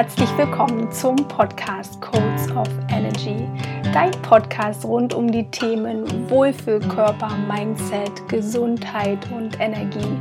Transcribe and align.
herzlich 0.00 0.30
willkommen 0.38 0.90
zum 0.90 1.14
Podcast 1.28 2.00
Codes 2.00 2.50
of 2.56 2.66
Energy, 2.88 3.46
dein 3.92 4.10
Podcast 4.22 4.82
rund 4.86 5.12
um 5.12 5.30
die 5.30 5.44
Themen 5.50 6.06
Wohlfühlkörper, 6.30 7.36
Mindset, 7.46 8.26
Gesundheit 8.26 9.18
und 9.30 9.60
Energie. 9.60 10.16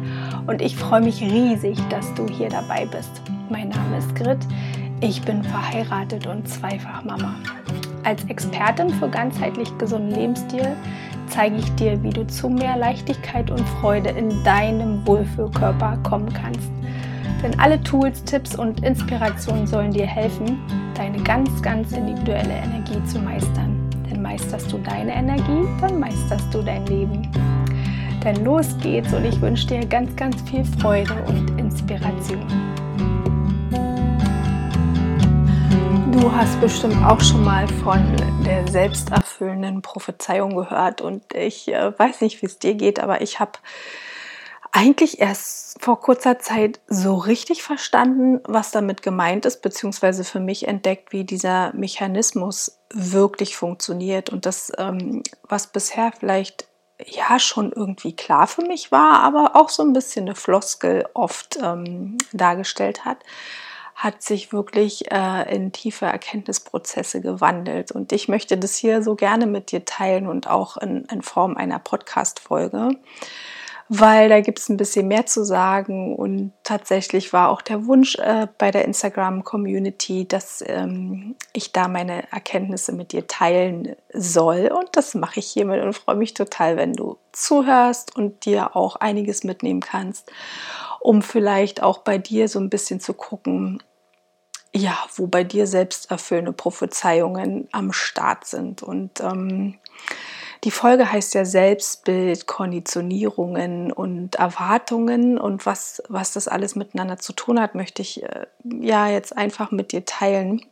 Und 0.47 0.61
ich 0.61 0.75
freue 0.75 0.99
mich 0.99 1.21
riesig, 1.21 1.79
dass 1.87 2.13
du 2.15 2.27
hier 2.27 2.49
dabei 2.49 2.87
bist. 2.87 3.21
Mein 3.49 3.69
Name 3.69 3.99
ist 3.99 4.13
Grit, 4.15 4.39
ich 4.99 5.21
bin 5.21 5.45
verheiratet 5.45 6.27
und 6.27 6.45
zweifach 6.45 7.05
Mama. 7.05 7.35
Als 8.03 8.25
Expertin 8.25 8.89
für 8.89 9.07
ganzheitlich 9.07 9.69
gesunden 9.77 10.11
Lebensstil 10.11 10.75
zeige 11.27 11.55
ich 11.55 11.75
dir, 11.75 12.03
wie 12.03 12.09
du 12.09 12.27
zu 12.27 12.49
mehr 12.49 12.75
Leichtigkeit 12.75 13.49
und 13.49 13.65
Freude 13.79 14.09
in 14.09 14.43
deinem 14.43 15.07
Wohlfühlkörper 15.07 15.99
kommen 16.03 16.33
kannst. 16.33 16.69
Denn 17.41 17.57
alle 17.57 17.81
Tools, 17.81 18.23
Tipps 18.25 18.55
und 18.55 18.83
Inspirationen 18.83 19.65
sollen 19.65 19.91
dir 19.91 20.05
helfen, 20.05 20.59
deine 20.93 21.21
ganz, 21.23 21.61
ganz 21.61 21.93
individuelle 21.93 22.53
Energie 22.53 23.01
zu 23.05 23.19
meistern. 23.19 23.89
Denn 24.09 24.21
meisterst 24.21 24.71
du 24.71 24.77
deine 24.79 25.13
Energie, 25.13 25.65
dann 25.79 25.99
meisterst 25.99 26.53
du 26.53 26.61
dein 26.61 26.85
Leben. 26.87 27.31
Denn 28.23 28.43
los 28.43 28.75
geht's 28.81 29.13
und 29.13 29.23
ich 29.23 29.39
wünsche 29.39 29.67
dir 29.67 29.85
ganz, 29.85 30.13
ganz 30.17 30.41
viel 30.49 30.65
Freude 30.65 31.13
und 31.27 31.57
Inspiration. 31.57 32.45
Du 36.11 36.29
hast 36.35 36.59
bestimmt 36.59 37.01
auch 37.05 37.21
schon 37.21 37.45
mal 37.45 37.65
von 37.65 38.03
der 38.45 38.67
selbsterfüllenden 38.67 39.81
Prophezeiung 39.81 40.55
gehört 40.57 40.99
und 40.99 41.23
ich 41.33 41.69
äh, 41.69 41.97
weiß 41.97 42.19
nicht, 42.19 42.41
wie 42.41 42.47
es 42.47 42.59
dir 42.59 42.73
geht, 42.73 42.99
aber 42.99 43.21
ich 43.21 43.39
habe 43.39 43.53
eigentlich 44.71 45.19
erst 45.19 45.81
vor 45.81 45.99
kurzer 45.99 46.39
Zeit 46.39 46.79
so 46.87 47.15
richtig 47.15 47.63
verstanden, 47.63 48.39
was 48.45 48.71
damit 48.71 49.01
gemeint 49.01 49.45
ist, 49.45 49.61
beziehungsweise 49.61 50.23
für 50.23 50.39
mich 50.39 50.67
entdeckt, 50.67 51.11
wie 51.11 51.23
dieser 51.23 51.73
Mechanismus 51.73 52.79
wirklich 52.93 53.55
funktioniert 53.55 54.29
und 54.29 54.45
das, 54.45 54.71
ähm, 54.77 55.23
was 55.43 55.67
bisher 55.67 56.11
vielleicht 56.17 56.67
ja 57.05 57.39
schon 57.39 57.71
irgendwie 57.71 58.15
klar 58.15 58.47
für 58.47 58.63
mich 58.63 58.91
war, 58.91 59.21
aber 59.21 59.55
auch 59.55 59.69
so 59.69 59.83
ein 59.83 59.93
bisschen 59.93 60.25
eine 60.25 60.35
Floskel 60.35 61.07
oft 61.13 61.57
ähm, 61.61 62.17
dargestellt 62.33 63.05
hat, 63.05 63.19
hat 63.95 64.21
sich 64.21 64.53
wirklich 64.53 65.11
äh, 65.11 65.53
in 65.53 65.71
tiefe 65.71 66.05
Erkenntnisprozesse 66.05 67.21
gewandelt. 67.21 67.91
Und 67.91 68.11
ich 68.11 68.27
möchte 68.27 68.57
das 68.57 68.75
hier 68.75 69.03
so 69.03 69.15
gerne 69.15 69.45
mit 69.45 69.71
dir 69.71 69.83
teilen 69.83 70.27
und 70.27 70.49
auch 70.49 70.77
in, 70.77 71.05
in 71.05 71.21
Form 71.21 71.57
einer 71.57 71.79
Podcast-Folge 71.79 72.91
weil 73.91 74.29
da 74.29 74.39
gibt 74.39 74.59
es 74.59 74.69
ein 74.69 74.77
bisschen 74.77 75.07
mehr 75.07 75.25
zu 75.25 75.43
sagen. 75.43 76.15
Und 76.15 76.53
tatsächlich 76.63 77.33
war 77.33 77.49
auch 77.49 77.63
der 77.63 77.87
Wunsch 77.87 78.15
äh, 78.19 78.47
bei 78.59 78.69
der 78.69 78.85
Instagram-Community, 78.85 80.27
dass 80.27 80.63
ähm, 80.65 81.35
ich 81.53 81.73
da 81.73 81.87
meine 81.87 82.31
Erkenntnisse 82.31 82.91
mit 82.91 83.11
dir 83.11 83.25
teilen 83.25 83.95
soll. 84.13 84.67
Und 84.67 84.89
das 84.91 85.15
mache 85.15 85.39
ich 85.39 85.47
hiermit 85.47 85.83
und 85.83 85.93
freue 85.93 86.15
mich 86.15 86.35
total, 86.35 86.77
wenn 86.77 86.93
du 86.93 87.17
zuhörst 87.31 88.15
und 88.15 88.45
dir 88.45 88.75
auch 88.75 88.95
einiges 88.97 89.43
mitnehmen 89.43 89.81
kannst, 89.81 90.31
um 90.99 91.23
vielleicht 91.23 91.81
auch 91.81 91.97
bei 91.99 92.19
dir 92.19 92.47
so 92.47 92.59
ein 92.59 92.69
bisschen 92.69 92.99
zu 92.99 93.15
gucken, 93.15 93.81
ja, 94.71 94.99
wo 95.15 95.25
bei 95.25 95.43
dir 95.43 95.65
selbst 95.65 96.11
erfüllende 96.11 96.53
Prophezeiungen 96.53 97.67
am 97.71 97.91
Start 97.91 98.45
sind. 98.45 98.83
Und 98.83 99.19
ähm, 99.21 99.79
die 100.63 100.71
Folge 100.71 101.11
heißt 101.11 101.35
ja 101.35 101.45
Selbstbild, 101.45 102.45
Konditionierungen 102.45 103.91
und 103.91 104.35
Erwartungen 104.35 105.37
und 105.37 105.65
was, 105.65 106.03
was 106.09 106.33
das 106.33 106.47
alles 106.47 106.75
miteinander 106.75 107.17
zu 107.17 107.33
tun 107.33 107.61
hat, 107.61 107.75
möchte 107.75 108.01
ich 108.01 108.23
äh, 108.23 108.45
ja 108.63 109.07
jetzt 109.07 109.37
einfach 109.37 109.71
mit 109.71 109.91
dir 109.93 110.03
teilen 110.05 110.65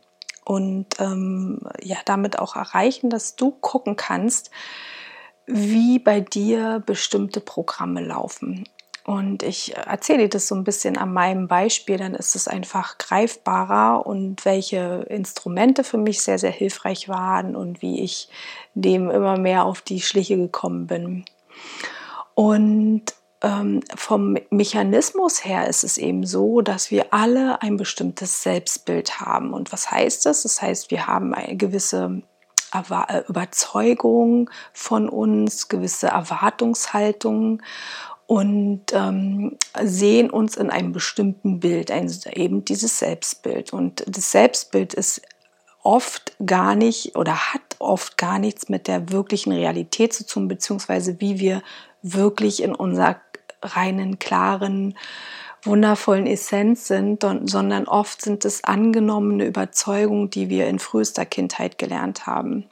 und 0.44 0.86
ähm, 0.98 1.60
ja 1.82 1.96
damit 2.04 2.38
auch 2.38 2.56
erreichen, 2.56 3.08
dass 3.08 3.36
du 3.36 3.50
gucken 3.50 3.96
kannst, 3.96 4.50
wie 5.46 5.98
bei 5.98 6.20
dir 6.20 6.82
bestimmte 6.84 7.40
Programme 7.40 8.02
laufen. 8.02 8.68
Und 9.08 9.42
ich 9.42 9.74
erzähle 9.74 10.28
das 10.28 10.48
so 10.48 10.54
ein 10.54 10.64
bisschen 10.64 10.98
an 10.98 11.14
meinem 11.14 11.48
Beispiel, 11.48 11.96
dann 11.96 12.14
ist 12.14 12.36
es 12.36 12.46
einfach 12.46 12.98
greifbarer 12.98 14.06
und 14.06 14.44
welche 14.44 15.06
Instrumente 15.08 15.82
für 15.82 15.96
mich 15.96 16.20
sehr, 16.20 16.38
sehr 16.38 16.50
hilfreich 16.50 17.08
waren 17.08 17.56
und 17.56 17.80
wie 17.80 18.02
ich 18.02 18.28
dem 18.74 19.08
immer 19.08 19.38
mehr 19.38 19.64
auf 19.64 19.80
die 19.80 20.02
Schliche 20.02 20.36
gekommen 20.36 20.88
bin. 20.88 21.24
Und 22.34 23.04
ähm, 23.40 23.80
vom 23.96 24.36
Mechanismus 24.50 25.42
her 25.42 25.68
ist 25.68 25.84
es 25.84 25.96
eben 25.96 26.26
so, 26.26 26.60
dass 26.60 26.90
wir 26.90 27.14
alle 27.14 27.62
ein 27.62 27.78
bestimmtes 27.78 28.42
Selbstbild 28.42 29.20
haben. 29.20 29.54
Und 29.54 29.72
was 29.72 29.90
heißt 29.90 30.26
das? 30.26 30.42
Das 30.42 30.60
heißt, 30.60 30.90
wir 30.90 31.06
haben 31.06 31.32
eine 31.32 31.56
gewisse 31.56 32.20
äh, 32.74 33.22
Überzeugung 33.26 34.50
von 34.74 35.08
uns, 35.08 35.68
gewisse 35.68 36.08
Erwartungshaltungen 36.08 37.62
und 38.28 38.82
ähm, 38.92 39.56
sehen 39.82 40.28
uns 40.28 40.58
in 40.58 40.68
einem 40.68 40.92
bestimmten 40.92 41.60
Bild, 41.60 41.90
ein, 41.90 42.12
eben 42.34 42.62
dieses 42.62 42.98
Selbstbild. 42.98 43.72
Und 43.72 44.04
das 44.06 44.30
Selbstbild 44.30 44.92
ist 44.92 45.22
oft 45.82 46.36
gar 46.44 46.74
nicht 46.74 47.16
oder 47.16 47.54
hat 47.54 47.62
oft 47.78 48.18
gar 48.18 48.38
nichts 48.38 48.68
mit 48.68 48.86
der 48.86 49.10
wirklichen 49.10 49.50
Realität 49.50 50.12
zu 50.12 50.26
tun, 50.26 50.46
beziehungsweise 50.46 51.22
wie 51.22 51.38
wir 51.38 51.62
wirklich 52.02 52.62
in 52.62 52.74
unserer 52.74 53.16
reinen, 53.62 54.18
klaren, 54.18 54.98
wundervollen 55.62 56.26
Essenz 56.26 56.86
sind, 56.86 57.22
sondern 57.22 57.88
oft 57.88 58.20
sind 58.20 58.44
es 58.44 58.62
angenommene 58.62 59.46
Überzeugungen, 59.46 60.28
die 60.28 60.50
wir 60.50 60.66
in 60.66 60.78
frühester 60.78 61.24
Kindheit 61.24 61.78
gelernt 61.78 62.26
haben. 62.26 62.66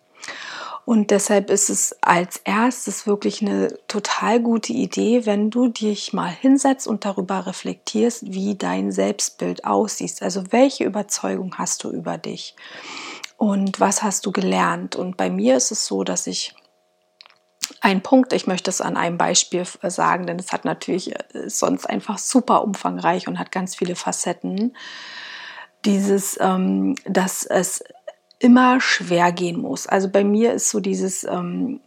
Und 0.87 1.11
deshalb 1.11 1.51
ist 1.51 1.69
es 1.69 1.97
als 2.01 2.37
erstes 2.45 3.09
wirklich 3.09 3.43
eine 3.43 3.77
total 3.89 4.39
gute 4.39 4.73
Idee, 4.73 5.27
wenn 5.27 5.51
du 5.51 5.67
dich 5.67 6.13
mal 6.13 6.31
hinsetzt 6.31 6.87
und 6.87 7.05
darüber 7.05 7.45
reflektierst, 7.45 8.33
wie 8.33 8.55
dein 8.55 8.93
Selbstbild 8.93 9.65
aussieht. 9.65 10.23
Also 10.23 10.45
welche 10.53 10.85
Überzeugung 10.85 11.59
hast 11.59 11.83
du 11.83 11.91
über 11.91 12.19
dich 12.19 12.55
und 13.37 13.81
was 13.81 14.05
hast 14.05 14.27
du 14.27 14.33
gelernt? 14.33 14.95
Und 14.95 15.17
bei 15.17 15.29
mir 15.29 15.57
ist 15.57 15.73
es 15.73 15.87
so, 15.87 16.05
dass 16.05 16.29
ich 16.29 16.55
ein 17.81 18.01
Punkt, 18.05 18.33
ich 18.33 18.47
möchte 18.47 18.71
es 18.71 18.81
an 18.81 18.97
einem 18.97 19.19
Beispiel 19.19 19.65
sagen, 19.83 20.29
denn 20.29 20.39
es 20.39 20.53
hat 20.53 20.65
natürlich 20.65 21.17
äh, 21.17 21.51
sonst 21.51 21.87
einfach 21.87 22.19
super 22.19 22.63
umfangreich 22.63 23.27
und 23.27 23.41
hat 23.41 23.51
ganz 23.51 23.75
viele 23.75 23.97
Facetten. 23.97 24.77
Dieses, 25.85 26.39
ähm, 26.41 26.95
dass 27.05 27.45
es 27.45 27.83
immer 28.39 28.81
schwer 28.81 29.33
gehen 29.33 29.61
muss. 29.61 29.87
Also 29.87 30.09
bei 30.09 30.25
mir 30.25 30.53
ist 30.53 30.71
so 30.71 30.81
dieses, 30.81 31.25
ähm, 31.25 31.81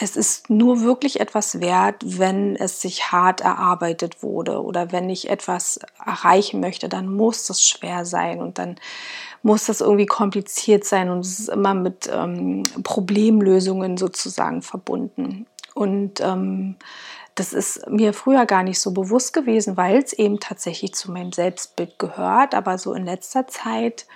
es 0.00 0.16
ist 0.16 0.48
nur 0.48 0.82
wirklich 0.82 1.20
etwas 1.20 1.60
wert, 1.60 1.96
wenn 2.04 2.54
es 2.56 2.80
sich 2.80 3.10
hart 3.10 3.40
erarbeitet 3.40 4.22
wurde 4.22 4.62
oder 4.62 4.92
wenn 4.92 5.10
ich 5.10 5.28
etwas 5.28 5.80
erreichen 6.04 6.60
möchte, 6.60 6.88
dann 6.88 7.12
muss 7.12 7.46
das 7.46 7.64
schwer 7.64 8.04
sein 8.04 8.40
und 8.40 8.58
dann 8.58 8.76
muss 9.42 9.66
das 9.66 9.80
irgendwie 9.80 10.06
kompliziert 10.06 10.84
sein 10.84 11.10
und 11.10 11.20
es 11.20 11.38
ist 11.40 11.48
immer 11.48 11.74
mit 11.74 12.08
ähm, 12.12 12.64
Problemlösungen 12.82 13.96
sozusagen 13.96 14.62
verbunden. 14.62 15.46
Und 15.74 16.20
ähm, 16.20 16.76
das 17.38 17.52
ist 17.52 17.88
mir 17.88 18.12
früher 18.12 18.46
gar 18.46 18.64
nicht 18.64 18.80
so 18.80 18.90
bewusst 18.90 19.32
gewesen, 19.32 19.76
weil 19.76 19.98
es 19.98 20.12
eben 20.12 20.40
tatsächlich 20.40 20.94
zu 20.94 21.12
meinem 21.12 21.30
Selbstbild 21.32 21.96
gehört. 21.98 22.54
Aber 22.54 22.78
so 22.78 22.94
in 22.94 23.04
letzter 23.04 23.46
Zeit 23.46 24.06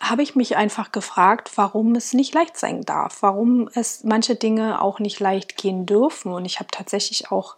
habe 0.00 0.22
ich 0.22 0.36
mich 0.36 0.56
einfach 0.56 0.92
gefragt, 0.92 1.52
warum 1.56 1.94
es 1.94 2.12
nicht 2.12 2.34
leicht 2.34 2.56
sein 2.56 2.82
darf, 2.82 3.22
warum 3.22 3.68
es 3.74 4.04
manche 4.04 4.34
Dinge 4.34 4.82
auch 4.82 4.98
nicht 4.98 5.20
leicht 5.20 5.56
gehen 5.56 5.86
dürfen. 5.86 6.32
Und 6.32 6.44
ich 6.44 6.58
habe 6.58 6.70
tatsächlich 6.70 7.30
auch 7.30 7.56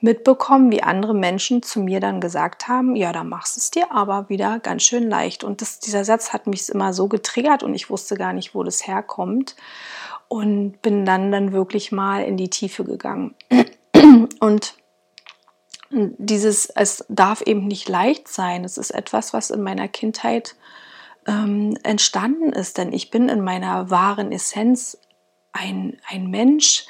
mitbekommen, 0.00 0.72
wie 0.72 0.82
andere 0.82 1.14
Menschen 1.14 1.62
zu 1.62 1.80
mir 1.80 2.00
dann 2.00 2.20
gesagt 2.20 2.68
haben, 2.68 2.96
ja, 2.96 3.12
da 3.12 3.22
machst 3.22 3.56
es 3.56 3.70
dir 3.70 3.92
aber 3.92 4.28
wieder 4.28 4.58
ganz 4.58 4.82
schön 4.82 5.08
leicht. 5.08 5.44
Und 5.44 5.60
das, 5.60 5.78
dieser 5.78 6.04
Satz 6.04 6.32
hat 6.32 6.46
mich 6.46 6.68
immer 6.68 6.92
so 6.92 7.06
getriggert 7.08 7.62
und 7.62 7.74
ich 7.74 7.90
wusste 7.90 8.16
gar 8.16 8.32
nicht, 8.32 8.54
wo 8.54 8.62
das 8.62 8.86
herkommt. 8.86 9.56
Und 10.28 10.80
bin 10.80 11.04
dann 11.04 11.32
dann 11.32 11.52
wirklich 11.52 11.90
mal 11.90 12.22
in 12.22 12.36
die 12.36 12.50
Tiefe 12.50 12.84
gegangen. 12.84 13.34
Und 14.38 14.74
dieses, 15.90 16.66
es 16.66 17.04
darf 17.08 17.42
eben 17.42 17.66
nicht 17.66 17.88
leicht 17.88 18.28
sein. 18.28 18.64
Es 18.64 18.78
ist 18.78 18.92
etwas, 18.92 19.32
was 19.32 19.50
in 19.50 19.60
meiner 19.60 19.88
Kindheit 19.88 20.54
ähm, 21.30 21.76
entstanden 21.82 22.52
ist. 22.52 22.78
Denn 22.78 22.92
ich 22.92 23.10
bin 23.10 23.28
in 23.28 23.42
meiner 23.42 23.90
wahren 23.90 24.32
Essenz 24.32 24.98
ein, 25.52 25.96
ein 26.08 26.28
Mensch, 26.28 26.86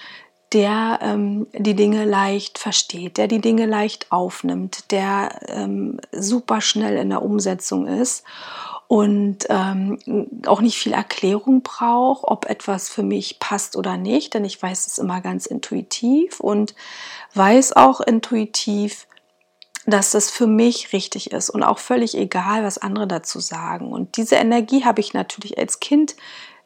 der 0.52 0.98
ähm, 1.02 1.46
die 1.52 1.76
Dinge 1.76 2.04
leicht 2.04 2.58
versteht, 2.58 3.18
der 3.18 3.28
die 3.28 3.40
Dinge 3.40 3.66
leicht 3.66 4.10
aufnimmt, 4.10 4.90
der 4.90 5.40
ähm, 5.48 6.00
super 6.10 6.60
schnell 6.60 6.96
in 6.96 7.10
der 7.10 7.22
Umsetzung 7.22 7.86
ist 7.86 8.24
und 8.88 9.46
ähm, 9.48 9.98
auch 10.46 10.60
nicht 10.60 10.76
viel 10.76 10.92
Erklärung 10.92 11.62
braucht, 11.62 12.24
ob 12.24 12.46
etwas 12.46 12.88
für 12.88 13.04
mich 13.04 13.38
passt 13.38 13.76
oder 13.76 13.96
nicht, 13.96 14.34
denn 14.34 14.44
ich 14.44 14.60
weiß 14.60 14.88
es 14.88 14.98
immer 14.98 15.20
ganz 15.20 15.46
intuitiv 15.46 16.40
und 16.40 16.74
weiß 17.34 17.76
auch 17.76 18.00
intuitiv, 18.00 19.06
dass 19.90 20.12
das 20.12 20.30
für 20.30 20.46
mich 20.46 20.92
richtig 20.92 21.32
ist 21.32 21.50
und 21.50 21.62
auch 21.62 21.78
völlig 21.78 22.16
egal, 22.16 22.64
was 22.64 22.78
andere 22.78 23.06
dazu 23.06 23.40
sagen. 23.40 23.92
Und 23.92 24.16
diese 24.16 24.36
Energie 24.36 24.84
habe 24.84 25.00
ich 25.00 25.14
natürlich 25.14 25.58
als 25.58 25.80
Kind 25.80 26.16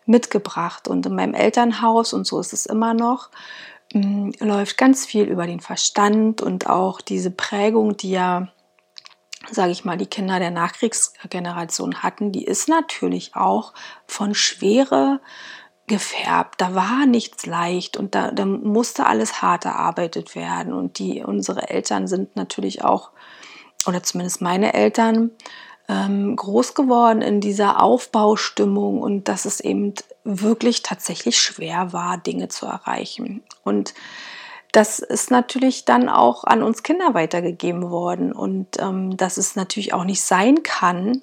mitgebracht 0.06 0.88
und 0.88 1.06
in 1.06 1.14
meinem 1.14 1.34
Elternhaus 1.34 2.12
und 2.12 2.26
so 2.26 2.38
ist 2.38 2.52
es 2.52 2.66
immer 2.66 2.94
noch 2.94 3.30
mm, 3.92 4.30
läuft 4.40 4.76
ganz 4.76 5.06
viel 5.06 5.24
über 5.24 5.46
den 5.46 5.60
Verstand 5.60 6.42
und 6.42 6.68
auch 6.68 7.00
diese 7.00 7.30
Prägung, 7.30 7.96
die 7.96 8.10
ja 8.10 8.48
sage 9.50 9.72
ich 9.72 9.84
mal, 9.84 9.98
die 9.98 10.06
Kinder 10.06 10.38
der 10.38 10.50
Nachkriegsgeneration 10.50 12.02
hatten, 12.02 12.32
die 12.32 12.44
ist 12.44 12.68
natürlich 12.68 13.36
auch 13.36 13.74
von 14.06 14.34
Schwere 14.34 15.20
gefärbt. 15.86 16.60
Da 16.60 16.74
war 16.74 17.06
nichts 17.06 17.46
leicht 17.46 17.96
und 17.96 18.14
da, 18.14 18.30
da 18.30 18.44
musste 18.44 19.06
alles 19.06 19.42
hart 19.42 19.64
erarbeitet 19.64 20.34
werden. 20.34 20.72
Und 20.72 20.98
die, 20.98 21.22
unsere 21.22 21.68
Eltern 21.68 22.06
sind 22.06 22.36
natürlich 22.36 22.84
auch, 22.84 23.10
oder 23.86 24.02
zumindest 24.02 24.40
meine 24.40 24.72
Eltern, 24.74 25.30
ähm, 25.88 26.36
groß 26.36 26.74
geworden 26.74 27.20
in 27.20 27.40
dieser 27.40 27.82
Aufbaustimmung 27.82 29.02
und 29.02 29.28
dass 29.28 29.44
es 29.44 29.60
eben 29.60 29.92
wirklich 30.24 30.82
tatsächlich 30.82 31.38
schwer 31.38 31.92
war, 31.92 32.16
Dinge 32.16 32.48
zu 32.48 32.66
erreichen. 32.66 33.42
Und 33.62 33.92
das 34.72 34.98
ist 34.98 35.30
natürlich 35.30 35.84
dann 35.84 36.08
auch 36.08 36.44
an 36.44 36.62
uns 36.62 36.82
Kinder 36.82 37.14
weitergegeben 37.14 37.90
worden 37.90 38.32
und 38.32 38.80
ähm, 38.80 39.16
dass 39.16 39.36
es 39.36 39.54
natürlich 39.56 39.92
auch 39.92 40.04
nicht 40.04 40.22
sein 40.22 40.62
kann, 40.62 41.22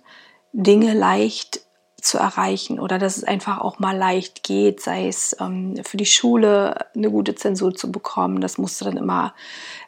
Dinge 0.54 0.94
leicht 0.94 1.62
zu 2.02 2.18
erreichen 2.18 2.80
oder 2.80 2.98
dass 2.98 3.18
es 3.18 3.24
einfach 3.24 3.60
auch 3.60 3.80
mal 3.80 3.96
leicht 3.96 4.44
geht, 4.44 4.82
sei 4.82 5.08
es 5.08 5.36
ähm, 5.40 5.76
für 5.84 5.98
die 5.98 6.06
Schule 6.06 6.88
eine 6.96 7.10
gute 7.10 7.36
Zensur 7.36 7.74
zu 7.74 7.92
bekommen. 7.92 8.42
Das 8.42 8.58
musste 8.58 8.86
dann 8.86 8.98
immer 8.98 9.34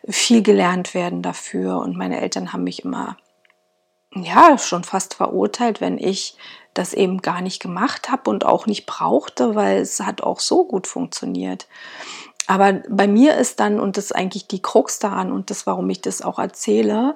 viel 0.08 0.42
gelernt 0.42 0.94
werden 0.94 1.22
dafür 1.22 1.80
und 1.80 1.98
meine 1.98 2.22
Eltern 2.22 2.54
haben 2.54 2.64
mich 2.64 2.86
immer 2.86 3.18
ja 4.16 4.58
schon 4.58 4.84
fast 4.84 5.16
verurteilt, 5.16 5.82
wenn 5.82 5.98
ich 5.98 6.38
das 6.74 6.94
eben 6.94 7.22
gar 7.22 7.42
nicht 7.42 7.62
gemacht 7.62 8.10
habe 8.10 8.30
und 8.30 8.46
auch 8.46 8.66
nicht 8.66 8.86
brauchte, 8.86 9.56
weil 9.56 9.82
es 9.82 10.00
hat 10.00 10.22
auch 10.22 10.40
so 10.40 10.66
gut 10.66 10.88
funktioniert. 10.88 11.68
Aber 12.48 12.82
bei 12.90 13.08
mir 13.08 13.38
ist 13.38 13.60
dann, 13.60 13.80
und 13.80 13.98
das 13.98 14.06
ist 14.06 14.16
eigentlich 14.16 14.48
die 14.48 14.62
Krux 14.62 15.00
daran 15.00 15.32
und 15.32 15.50
das, 15.50 15.66
warum 15.66 15.90
ich 15.90 16.02
das 16.02 16.22
auch 16.22 16.40
erzähle, 16.40 17.16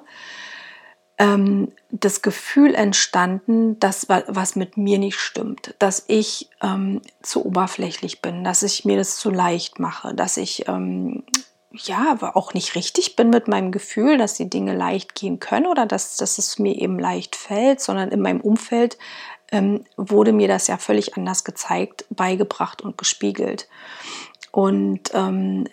ähm, 1.18 1.72
das 1.90 2.22
Gefühl 2.22 2.74
entstanden, 2.74 3.78
dass 3.80 4.08
was 4.08 4.56
mit 4.56 4.76
mir 4.76 4.98
nicht 4.98 5.18
stimmt, 5.18 5.74
dass 5.78 6.04
ich 6.06 6.48
ähm, 6.62 7.00
zu 7.22 7.44
oberflächlich 7.44 8.22
bin, 8.22 8.44
dass 8.44 8.62
ich 8.62 8.84
mir 8.84 8.96
das 8.96 9.16
zu 9.16 9.30
leicht 9.30 9.78
mache, 9.80 10.14
dass 10.14 10.36
ich 10.36 10.68
ähm, 10.68 11.24
ja 11.72 12.16
auch 12.34 12.54
nicht 12.54 12.74
richtig 12.74 13.16
bin 13.16 13.30
mit 13.30 13.48
meinem 13.48 13.72
Gefühl, 13.72 14.16
dass 14.16 14.34
die 14.34 14.48
Dinge 14.48 14.74
leicht 14.76 15.14
gehen 15.14 15.40
können 15.40 15.66
oder 15.66 15.86
dass, 15.86 16.16
dass 16.16 16.38
es 16.38 16.58
mir 16.58 16.76
eben 16.76 16.98
leicht 16.98 17.36
fällt, 17.36 17.80
sondern 17.80 18.10
in 18.10 18.20
meinem 18.20 18.40
Umfeld 18.40 18.96
ähm, 19.50 19.84
wurde 19.96 20.32
mir 20.32 20.48
das 20.48 20.66
ja 20.66 20.78
völlig 20.78 21.16
anders 21.16 21.44
gezeigt, 21.44 22.04
beigebracht 22.10 22.82
und 22.82 22.96
gespiegelt. 22.96 23.68
Und 24.52 25.10
ähm, 25.14 25.66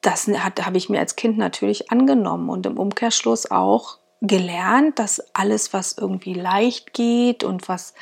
das 0.00 0.28
habe 0.28 0.78
ich 0.78 0.88
mir 0.88 1.00
als 1.00 1.16
Kind 1.16 1.38
natürlich 1.38 1.90
angenommen 1.90 2.48
und 2.48 2.66
im 2.66 2.78
Umkehrschluss 2.78 3.50
auch 3.50 3.98
gelernt, 4.26 4.98
dass 4.98 5.22
alles, 5.34 5.72
was 5.72 5.96
irgendwie 5.98 6.34
leicht 6.34 6.92
geht 6.92 7.44
und 7.44 7.68
was, 7.68 7.94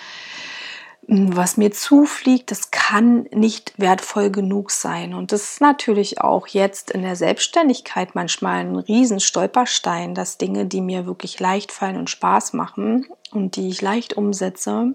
hm, 1.07 1.37
was 1.37 1.57
mir 1.57 1.71
zufliegt, 1.73 2.51
das 2.51 2.71
kann 2.71 3.27
nicht 3.33 3.79
wertvoll 3.79 4.31
genug 4.31 4.71
sein. 4.71 5.15
Und 5.15 5.33
das 5.33 5.43
ist 5.45 5.61
natürlich 5.61 6.21
auch 6.21 6.47
jetzt 6.47 6.91
in 6.91 7.03
der 7.03 7.17
Selbstständigkeit 7.17 8.15
manchmal 8.15 8.61
ein 8.61 8.77
riesen 8.77 9.21
Stolperstein, 9.21 10.15
dass 10.15 10.39
Dinge, 10.39 10.67
die 10.67 10.81
mir 10.81 11.07
wirklich 11.07 11.39
leicht 11.41 11.73
fallen 11.73 11.97
und 11.97 12.11
Spaß 12.11 12.53
machen 12.53 13.07
und 13.33 13.57
die 13.57 13.69
ich 13.69 13.83
leicht 13.83 14.17
umsetze, 14.17 14.95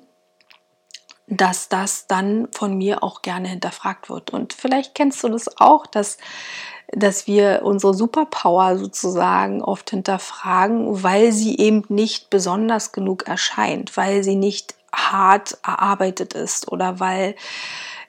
dass 1.29 1.69
das 1.69 2.07
dann 2.07 2.47
von 2.51 2.75
mir 2.77 3.03
auch 3.03 3.21
gerne 3.21 3.49
hinterfragt 3.49 4.09
wird. 4.09 4.31
Und 4.31 4.53
vielleicht 4.53 4.95
kennst 4.95 5.23
du 5.23 5.29
das 5.29 5.59
auch, 5.59 5.85
dass, 5.85 6.17
dass 6.91 7.27
wir 7.27 7.61
unsere 7.63 7.93
Superpower 7.93 8.77
sozusagen 8.77 9.61
oft 9.61 9.89
hinterfragen, 9.89 11.03
weil 11.03 11.31
sie 11.31 11.57
eben 11.57 11.83
nicht 11.89 12.29
besonders 12.29 12.91
genug 12.91 13.27
erscheint, 13.27 13.95
weil 13.95 14.23
sie 14.23 14.35
nicht 14.35 14.75
hart 14.93 15.57
erarbeitet 15.63 16.33
ist 16.33 16.71
oder 16.71 16.99
weil 16.99 17.35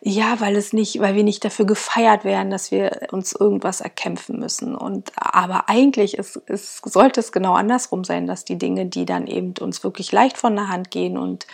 ja, 0.03 0.41
weil 0.41 0.56
es 0.56 0.73
nicht, 0.73 0.99
weil 1.00 1.15
wir 1.15 1.25
nicht 1.25 1.44
dafür 1.44 1.67
gefeiert 1.67 2.25
werden, 2.25 2.50
dass 2.50 2.71
wir 2.71 3.09
uns 3.12 3.32
irgendwas 3.32 3.82
erkämpfen 3.82 4.38
müssen. 4.38 4.75
Und 4.75 5.12
aber 5.15 5.69
eigentlich 5.69 6.17
ist, 6.17 6.37
ist, 6.37 6.81
sollte 6.91 7.21
es 7.21 7.32
genau 7.32 7.53
andersrum 7.53 8.05
sein, 8.05 8.27
dass 8.27 8.47
die 8.47 8.56
Dinge, 8.56 8.87
die 8.87 9.05
dann 9.05 9.27
eben 9.27 9.53
uns 9.61 9.85
wirklich 9.85 10.11
leicht 10.11 10.38
von 10.38 10.56
der 10.56 10.69
Hand 10.69 10.91
gehen 10.91 11.19
und 11.19 11.47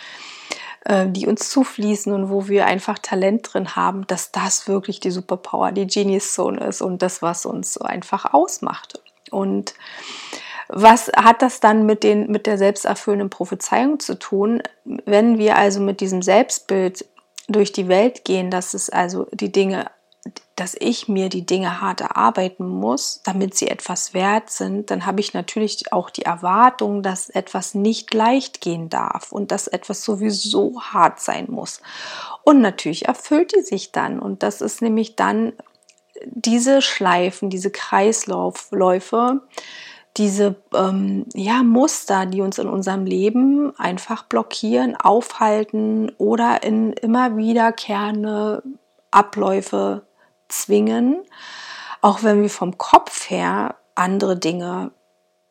die 1.07 1.27
uns 1.27 1.49
zufließen 1.49 2.13
und 2.13 2.29
wo 2.29 2.47
wir 2.47 2.65
einfach 2.65 2.97
Talent 2.97 3.53
drin 3.53 3.75
haben, 3.75 4.07
dass 4.07 4.31
das 4.31 4.67
wirklich 4.67 4.99
die 4.99 5.11
Superpower, 5.11 5.71
die 5.71 5.87
Genius 5.87 6.33
Zone 6.33 6.63
ist 6.65 6.81
und 6.81 7.01
das, 7.01 7.21
was 7.21 7.45
uns 7.45 7.73
so 7.73 7.81
einfach 7.81 8.33
ausmacht. 8.33 9.01
Und 9.29 9.73
was 10.69 11.11
hat 11.15 11.41
das 11.41 11.59
dann 11.59 11.85
mit, 11.85 12.03
den, 12.03 12.31
mit 12.31 12.45
der 12.45 12.57
selbsterfüllenden 12.57 13.29
Prophezeiung 13.29 13.99
zu 13.99 14.17
tun? 14.17 14.61
Wenn 14.85 15.37
wir 15.37 15.57
also 15.57 15.81
mit 15.81 15.99
diesem 15.99 16.21
Selbstbild 16.21 17.05
durch 17.47 17.71
die 17.71 17.87
Welt 17.87 18.25
gehen, 18.25 18.51
dass 18.51 18.73
es 18.73 18.89
also 18.89 19.27
die 19.31 19.51
Dinge 19.51 19.87
dass 20.55 20.75
ich 20.79 21.07
mir 21.07 21.29
die 21.29 21.45
Dinge 21.45 21.81
hart 21.81 22.01
erarbeiten 22.01 22.67
muss, 22.67 23.21
damit 23.23 23.55
sie 23.55 23.67
etwas 23.67 24.13
wert 24.13 24.49
sind, 24.49 24.89
dann 24.89 25.05
habe 25.05 25.19
ich 25.19 25.33
natürlich 25.33 25.93
auch 25.93 26.09
die 26.09 26.23
Erwartung, 26.23 27.03
dass 27.03 27.29
etwas 27.29 27.75
nicht 27.75 28.13
leicht 28.13 28.61
gehen 28.61 28.89
darf 28.89 29.31
und 29.31 29.51
dass 29.51 29.67
etwas 29.67 30.03
sowieso 30.03 30.81
hart 30.81 31.19
sein 31.19 31.45
muss. 31.49 31.81
Und 32.43 32.61
natürlich 32.61 33.07
erfüllt 33.07 33.53
die 33.55 33.61
sich 33.61 33.91
dann. 33.91 34.19
Und 34.19 34.41
das 34.41 34.61
ist 34.61 34.81
nämlich 34.81 35.15
dann 35.15 35.53
diese 36.25 36.81
Schleifen, 36.81 37.49
diese 37.49 37.69
Kreisläufe, 37.69 39.41
diese 40.17 40.55
ähm, 40.73 41.25
ja, 41.35 41.61
Muster, 41.63 42.25
die 42.25 42.41
uns 42.41 42.57
in 42.57 42.67
unserem 42.67 43.05
Leben 43.05 43.77
einfach 43.77 44.23
blockieren, 44.23 44.95
aufhalten 44.95 46.11
oder 46.17 46.63
in 46.63 46.93
immer 46.93 47.37
wiederkehrende 47.37 48.63
Abläufe 49.11 50.06
zwingen, 50.49 51.23
auch 52.01 52.23
wenn 52.23 52.41
wir 52.41 52.49
vom 52.49 52.77
Kopf 52.77 53.29
her 53.29 53.75
andere 53.95 54.37
Dinge 54.37 54.91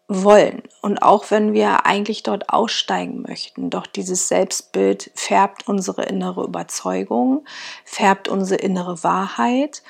wollen 0.08 0.62
und 0.82 1.02
auch 1.02 1.30
wenn 1.30 1.52
wir 1.52 1.84
eigentlich 1.84 2.22
dort 2.22 2.50
aussteigen 2.50 3.22
möchten. 3.22 3.70
Doch 3.70 3.86
dieses 3.86 4.28
Selbstbild 4.28 5.10
färbt 5.14 5.66
unsere 5.66 6.04
innere 6.04 6.44
Überzeugung, 6.44 7.44
färbt 7.84 8.28
unsere 8.28 8.60
innere 8.60 9.02
Wahrheit 9.02 9.82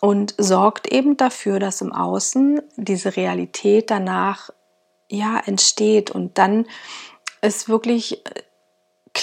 und 0.00 0.34
sorgt 0.36 0.92
eben 0.92 1.16
dafür, 1.16 1.58
dass 1.60 1.80
im 1.80 1.92
Außen 1.92 2.60
diese 2.76 3.16
Realität 3.16 3.90
danach 3.90 4.50
ja 5.10 5.40
entsteht 5.46 6.10
und 6.10 6.36
dann 6.36 6.66
ist 7.40 7.68
wirklich 7.68 8.22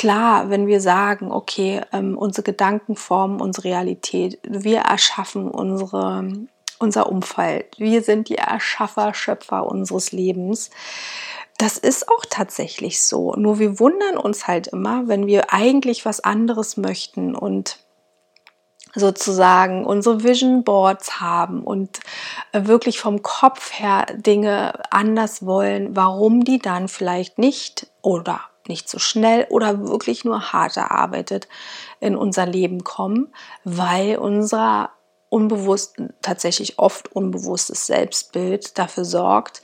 klar, 0.01 0.49
wenn 0.49 0.65
wir 0.65 0.81
sagen, 0.81 1.31
okay, 1.31 1.81
ähm, 1.93 2.17
unsere 2.17 2.41
Gedanken 2.41 2.95
formen 2.95 3.39
unsere 3.39 3.65
Realität, 3.65 4.39
wir 4.41 4.79
erschaffen 4.79 5.47
unsere, 5.47 6.27
unser 6.79 7.07
Umfeld, 7.07 7.77
wir 7.77 8.01
sind 8.01 8.27
die 8.27 8.37
Erschaffer, 8.39 9.13
Schöpfer 9.13 9.67
unseres 9.67 10.11
Lebens. 10.11 10.71
Das 11.59 11.77
ist 11.77 12.09
auch 12.09 12.25
tatsächlich 12.27 13.03
so. 13.03 13.33
Nur 13.35 13.59
wir 13.59 13.79
wundern 13.79 14.17
uns 14.17 14.47
halt 14.47 14.65
immer, 14.65 15.07
wenn 15.07 15.27
wir 15.27 15.53
eigentlich 15.53 16.03
was 16.03 16.19
anderes 16.19 16.77
möchten 16.77 17.35
und 17.35 17.77
sozusagen 18.95 19.85
unsere 19.85 20.23
Vision 20.23 20.63
Boards 20.63 21.19
haben 21.21 21.61
und 21.61 21.99
äh, 22.53 22.65
wirklich 22.65 22.99
vom 22.99 23.21
Kopf 23.21 23.71
her 23.73 24.07
Dinge 24.15 24.81
anders 24.89 25.45
wollen, 25.45 25.95
warum 25.95 26.43
die 26.43 26.57
dann 26.57 26.87
vielleicht 26.87 27.37
nicht 27.37 27.85
oder 28.01 28.41
nicht 28.67 28.89
so 28.89 28.99
schnell 28.99 29.47
oder 29.49 29.87
wirklich 29.87 30.25
nur 30.25 30.53
hart 30.53 30.77
erarbeitet 30.77 31.47
in 31.99 32.15
unser 32.15 32.45
Leben 32.45 32.83
kommen, 32.83 33.33
weil 33.63 34.17
unser 34.17 34.91
unbewusst, 35.29 35.95
tatsächlich 36.21 36.77
oft 36.77 37.13
unbewusstes 37.15 37.87
Selbstbild 37.87 38.77
dafür 38.77 39.05
sorgt, 39.05 39.61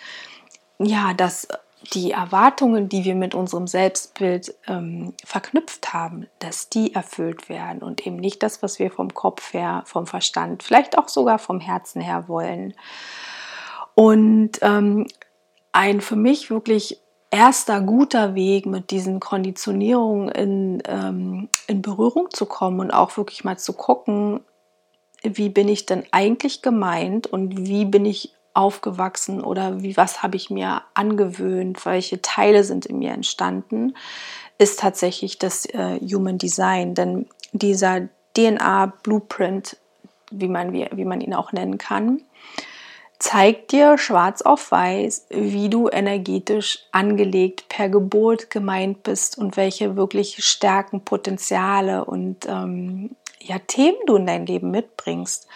ja, 0.79 1.13
dass 1.13 1.47
die 1.93 2.11
Erwartungen, 2.11 2.89
die 2.89 3.03
wir 3.03 3.15
mit 3.15 3.35
unserem 3.35 3.67
Selbstbild 3.67 4.55
ähm, 4.67 5.13
verknüpft 5.23 5.93
haben, 5.93 6.27
dass 6.39 6.69
die 6.69 6.93
erfüllt 6.95 7.49
werden 7.49 7.83
und 7.83 8.05
eben 8.05 8.15
nicht 8.15 8.43
das, 8.43 8.63
was 8.63 8.79
wir 8.79 8.91
vom 8.91 9.13
Kopf 9.13 9.53
her, 9.53 9.83
vom 9.85 10.07
Verstand, 10.07 10.63
vielleicht 10.63 10.97
auch 10.97 11.07
sogar 11.07 11.37
vom 11.37 11.59
Herzen 11.59 12.01
her 12.01 12.27
wollen. 12.27 12.73
Und 13.93 14.59
ähm, 14.61 15.07
ein 15.71 16.01
für 16.01 16.15
mich 16.15 16.49
wirklich 16.49 16.99
erster 17.31 17.81
guter 17.81 18.35
Weg, 18.35 18.65
mit 18.65 18.91
diesen 18.91 19.19
Konditionierungen 19.19 20.29
in, 20.29 20.83
ähm, 20.87 21.49
in 21.67 21.81
Berührung 21.81 22.29
zu 22.31 22.45
kommen 22.45 22.79
und 22.79 22.91
auch 22.91 23.17
wirklich 23.17 23.43
mal 23.43 23.57
zu 23.57 23.73
gucken, 23.73 24.41
wie 25.23 25.49
bin 25.49 25.67
ich 25.67 25.85
denn 25.85 26.03
eigentlich 26.11 26.61
gemeint 26.61 27.27
und 27.27 27.67
wie 27.67 27.85
bin 27.85 28.05
ich 28.05 28.33
aufgewachsen 28.53 29.43
oder 29.43 29.83
wie 29.83 29.97
was 29.97 30.23
habe 30.23 30.35
ich 30.35 30.49
mir 30.49 30.81
angewöhnt, 30.93 31.85
welche 31.85 32.21
Teile 32.21 32.63
sind 32.63 32.85
in 32.85 32.99
mir 32.99 33.11
entstanden, 33.11 33.95
ist 34.57 34.79
tatsächlich 34.79 35.37
das 35.37 35.65
äh, 35.67 35.99
Human 35.99 36.37
Design. 36.37 36.95
Denn 36.95 37.27
dieser 37.51 38.09
DNA-Blueprint, 38.35 39.77
wie 40.31 40.47
man, 40.47 40.73
wie, 40.73 40.87
wie 40.91 41.05
man 41.05 41.21
ihn 41.21 41.35
auch 41.35 41.51
nennen 41.51 41.77
kann, 41.77 42.21
zeigt 43.19 43.71
dir 43.71 43.97
schwarz 43.97 44.41
auf 44.41 44.71
weiß, 44.71 45.27
wie 45.29 45.69
du 45.69 45.89
energetisch 45.89 46.79
angelegt 46.91 47.67
per 47.69 47.89
Geburt 47.89 48.49
gemeint 48.49 49.03
bist 49.03 49.37
und 49.37 49.57
welche 49.57 49.95
wirklich 49.95 50.43
Stärken, 50.45 51.03
Potenziale 51.03 52.05
und 52.05 52.45
ähm, 52.47 53.15
ja, 53.39 53.57
Themen 53.59 53.97
du 54.05 54.17
in 54.17 54.25
dein 54.27 54.45
Leben 54.45 54.71
mitbringst. 54.71 55.47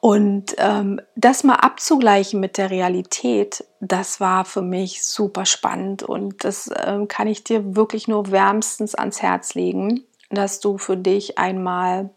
Und 0.00 0.54
ähm, 0.58 1.00
das 1.16 1.42
mal 1.42 1.56
abzugleichen 1.56 2.38
mit 2.38 2.56
der 2.56 2.70
Realität, 2.70 3.64
das 3.80 4.20
war 4.20 4.44
für 4.44 4.62
mich 4.62 5.04
super 5.04 5.44
spannend 5.44 6.04
und 6.04 6.44
das 6.44 6.70
ähm, 6.84 7.08
kann 7.08 7.26
ich 7.26 7.42
dir 7.42 7.74
wirklich 7.74 8.06
nur 8.06 8.30
wärmstens 8.30 8.94
ans 8.94 9.22
Herz 9.22 9.54
legen, 9.54 10.04
dass 10.30 10.60
du 10.60 10.78
für 10.78 10.96
dich 10.96 11.36
einmal 11.36 12.10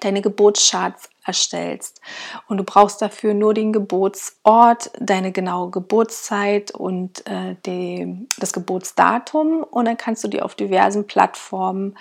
deine 0.00 0.22
Geburtscharts 0.22 1.08
erstellst. 1.24 2.00
Und 2.48 2.58
du 2.58 2.64
brauchst 2.64 3.02
dafür 3.02 3.34
nur 3.34 3.54
den 3.54 3.72
Geburtsort, 3.72 4.90
deine 4.98 5.32
genaue 5.32 5.70
Geburtszeit 5.70 6.70
und 6.70 7.26
äh, 7.26 7.56
die, 7.66 8.26
das 8.38 8.52
Geburtsdatum. 8.52 9.62
Und 9.62 9.86
dann 9.86 9.96
kannst 9.96 10.22
du 10.24 10.28
dir 10.28 10.44
auf 10.44 10.54
diversen 10.54 11.06
Plattformen 11.06 11.96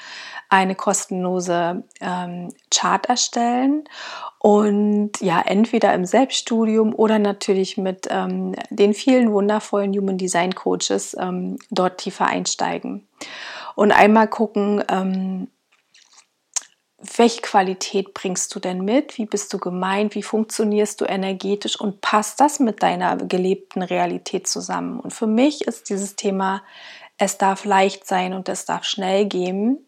eine 0.50 0.76
kostenlose 0.76 1.84
ähm, 2.02 2.50
Chart 2.70 3.06
erstellen. 3.08 3.86
Und 4.40 5.22
ja, 5.22 5.42
entweder 5.42 5.94
im 5.94 6.06
Selbststudium 6.06 6.94
oder 6.94 7.18
natürlich 7.18 7.78
mit 7.78 8.08
ähm, 8.10 8.56
den 8.70 8.94
vielen 8.94 9.32
wundervollen 9.32 9.94
Human 9.94 10.18
Design 10.18 10.54
Coaches 10.54 11.16
ähm, 11.18 11.58
dort 11.72 12.00
tiefer 12.00 12.28
einsteigen. 12.28 13.08
Und 13.76 13.92
einmal 13.92 14.28
gucken, 14.28 14.84
ähm, 14.90 15.48
welche 17.18 17.42
Qualität 17.42 18.14
bringst 18.14 18.54
du 18.56 18.60
denn 18.60 18.84
mit? 18.84 19.18
Wie 19.18 19.26
bist 19.26 19.54
du 19.54 19.58
gemeint? 19.58 20.16
Wie 20.16 20.24
funktionierst 20.24 21.02
du 21.02 21.06
energetisch? 21.06 21.80
Und 21.80 22.02
passt 22.02 22.40
das 22.40 22.60
mit 22.60 22.82
deiner 22.82 23.18
gelebten 23.18 23.82
Realität 23.82 24.48
zusammen? 24.48 25.00
Und 25.00 25.14
für 25.14 25.28
mich 25.28 25.68
ist 25.68 25.90
dieses 25.90 26.16
Thema, 26.16 26.64
es 27.18 27.38
darf 27.38 27.66
leicht 27.66 28.08
sein 28.08 28.34
und 28.34 28.50
es 28.50 28.66
darf 28.66 28.86
schnell 28.86 29.26
gehen, 29.26 29.86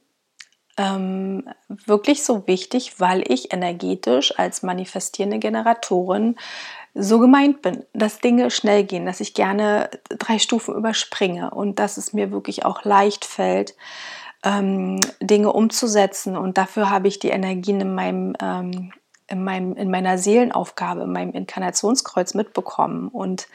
ähm, 0.77 1.47
wirklich 1.67 2.23
so 2.23 2.47
wichtig, 2.47 2.99
weil 2.99 3.23
ich 3.31 3.53
energetisch 3.53 4.37
als 4.37 4.61
manifestierende 4.61 5.39
Generatorin 5.39 6.35
so 6.93 7.19
gemeint 7.19 7.61
bin, 7.61 7.85
dass 7.93 8.19
Dinge 8.19 8.51
schnell 8.51 8.83
gehen, 8.83 9.05
dass 9.05 9.19
ich 9.19 9.33
gerne 9.33 9.89
drei 10.09 10.39
Stufen 10.39 10.75
überspringe 10.75 11.51
und 11.51 11.79
dass 11.79 11.97
es 11.97 12.13
mir 12.13 12.31
wirklich 12.31 12.65
auch 12.65 12.83
leicht 12.83 13.25
fällt, 13.25 13.75
ähm, 14.45 14.99
Dinge 15.19 15.51
umzusetzen. 15.51 16.37
Und 16.37 16.57
dafür 16.57 16.89
habe 16.89 17.07
ich 17.07 17.19
die 17.19 17.29
Energien 17.29 17.81
in 17.81 17.95
meinem, 17.95 18.35
ähm, 18.41 18.93
in 19.27 19.43
meinem, 19.43 19.75
in 19.75 19.89
meiner 19.89 20.17
Seelenaufgabe, 20.17 21.01
in 21.01 21.11
meinem 21.11 21.33
Inkarnationskreuz 21.33 22.35
mitbekommen. 22.35 23.09
Und 23.09 23.47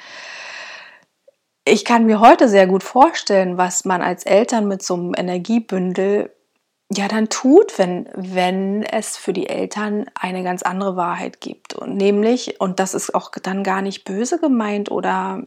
ich 1.64 1.84
kann 1.84 2.06
mir 2.06 2.20
heute 2.20 2.48
sehr 2.48 2.66
gut 2.66 2.82
vorstellen, 2.82 3.56
was 3.56 3.84
man 3.84 4.02
als 4.02 4.24
Eltern 4.24 4.66
mit 4.66 4.82
so 4.82 4.94
einem 4.94 5.14
Energiebündel 5.16 6.34
ja 6.92 7.06
dann 7.06 7.28
tut, 7.28 7.78
wenn, 7.78 8.08
wenn 8.14 8.82
es 8.82 9.16
für 9.16 9.32
die 9.32 9.48
Eltern 9.48 10.06
eine 10.14 10.42
ganz 10.42 10.62
andere 10.62 10.96
Wahrheit 10.96 11.40
gibt. 11.40 11.74
Und 11.74 11.96
nämlich, 11.96 12.60
und 12.60 12.80
das 12.80 12.94
ist 12.94 13.14
auch 13.14 13.30
dann 13.42 13.62
gar 13.62 13.80
nicht 13.80 14.04
böse 14.04 14.40
gemeint 14.40 14.90
oder 14.90 15.44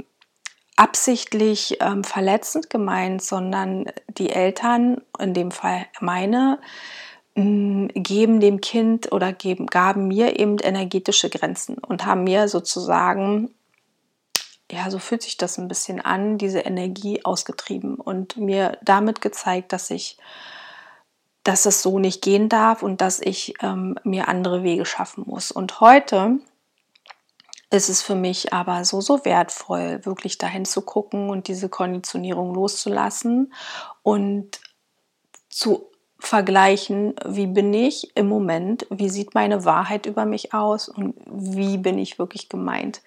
absichtlich 0.75 1.77
ähm, 1.81 2.03
verletzend 2.03 2.69
gemeint, 2.69 3.21
sondern 3.21 3.85
die 4.07 4.31
Eltern, 4.31 5.01
in 5.19 5.33
dem 5.33 5.51
Fall 5.51 5.85
meine, 5.99 6.59
mm, 7.35 7.87
geben 7.93 8.39
dem 8.39 8.61
Kind 8.61 9.11
oder 9.11 9.33
geben, 9.33 9.67
gaben 9.67 10.07
mir 10.07 10.39
eben 10.39 10.57
energetische 10.59 11.29
Grenzen 11.29 11.77
und 11.77 12.05
haben 12.05 12.23
mir 12.23 12.47
sozusagen, 12.47 13.53
ja, 14.71 14.89
so 14.89 14.97
fühlt 14.99 15.21
sich 15.21 15.37
das 15.37 15.57
ein 15.57 15.67
bisschen 15.67 16.01
an, 16.01 16.37
diese 16.37 16.61
Energie 16.61 17.23
ausgetrieben 17.23 17.95
und 17.95 18.37
mir 18.37 18.77
damit 18.83 19.21
gezeigt, 19.21 19.73
dass 19.73 19.91
ich 19.91 20.17
dass 21.43 21.65
es 21.65 21.81
so 21.81 21.99
nicht 21.99 22.21
gehen 22.21 22.47
darf 22.47 22.83
und 22.83 23.01
dass 23.01 23.19
ich 23.19 23.53
ähm, 23.61 23.99
mir 24.03 24.29
andere 24.29 24.63
Wege 24.63 24.85
schaffen 24.85 25.25
muss. 25.27 25.51
Und 25.51 25.81
heute 25.81 26.39
ist 27.73 27.89
es 27.89 28.01
für 28.01 28.15
mich 28.15 28.53
aber 28.53 28.85
so, 28.85 29.01
so 29.01 29.25
wertvoll, 29.25 29.99
wirklich 30.03 30.37
dahin 30.37 30.65
zu 30.65 30.81
gucken 30.81 31.29
und 31.29 31.47
diese 31.47 31.69
Konditionierung 31.69 32.53
loszulassen 32.53 33.53
und 34.03 34.59
zu 35.49 35.89
vergleichen, 36.19 37.15
wie 37.25 37.47
bin 37.47 37.73
ich 37.73 38.15
im 38.15 38.27
Moment, 38.27 38.87
wie 38.89 39.09
sieht 39.09 39.35
meine 39.35 39.65
Wahrheit 39.65 40.05
über 40.05 40.25
mich 40.25 40.53
aus 40.53 40.87
und 40.87 41.15
wie 41.25 41.77
bin 41.77 41.97
ich 41.97 42.17
wirklich 42.17 42.47
gemeint. 42.47 43.01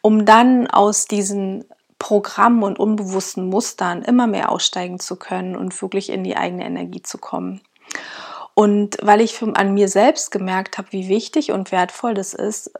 Um 0.00 0.24
dann 0.24 0.68
aus 0.68 1.06
diesen 1.06 1.64
Programmen 1.98 2.62
und 2.62 2.78
unbewussten 2.78 3.48
Mustern 3.48 4.02
immer 4.02 4.26
mehr 4.26 4.52
aussteigen 4.52 5.00
zu 5.00 5.16
können 5.16 5.56
und 5.56 5.80
wirklich 5.82 6.10
in 6.10 6.22
die 6.22 6.36
eigene 6.36 6.64
Energie 6.64 7.02
zu 7.02 7.18
kommen. 7.18 7.62
Und 8.54 8.96
weil 9.02 9.20
ich 9.20 9.42
an 9.42 9.74
mir 9.74 9.88
selbst 9.88 10.30
gemerkt 10.30 10.78
habe, 10.78 10.92
wie 10.92 11.08
wichtig 11.08 11.52
und 11.52 11.72
wertvoll 11.72 12.14
das 12.14 12.32
ist, 12.32 12.70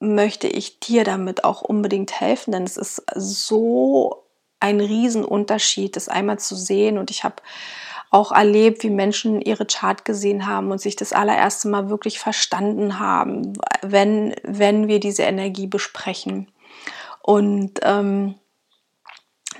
möchte 0.00 0.48
ich 0.48 0.80
dir 0.80 1.04
damit 1.04 1.44
auch 1.44 1.62
unbedingt 1.62 2.20
helfen, 2.20 2.52
denn 2.52 2.64
es 2.64 2.76
ist 2.76 3.02
so 3.14 4.24
ein 4.60 4.80
Riesenunterschied, 4.80 5.96
das 5.96 6.08
einmal 6.08 6.38
zu 6.38 6.56
sehen. 6.56 6.98
Und 6.98 7.10
ich 7.10 7.24
habe 7.24 7.36
auch 8.10 8.32
erlebt, 8.32 8.82
wie 8.82 8.90
Menschen 8.90 9.40
ihre 9.40 9.66
Chart 9.66 10.04
gesehen 10.04 10.46
haben 10.46 10.70
und 10.70 10.80
sich 10.80 10.96
das 10.96 11.12
allererste 11.12 11.68
Mal 11.68 11.90
wirklich 11.90 12.18
verstanden 12.18 12.98
haben, 12.98 13.54
wenn, 13.82 14.34
wenn 14.42 14.88
wir 14.88 15.00
diese 15.00 15.24
Energie 15.24 15.66
besprechen. 15.66 16.50
Und 17.22 17.80
ähm, 17.82 18.36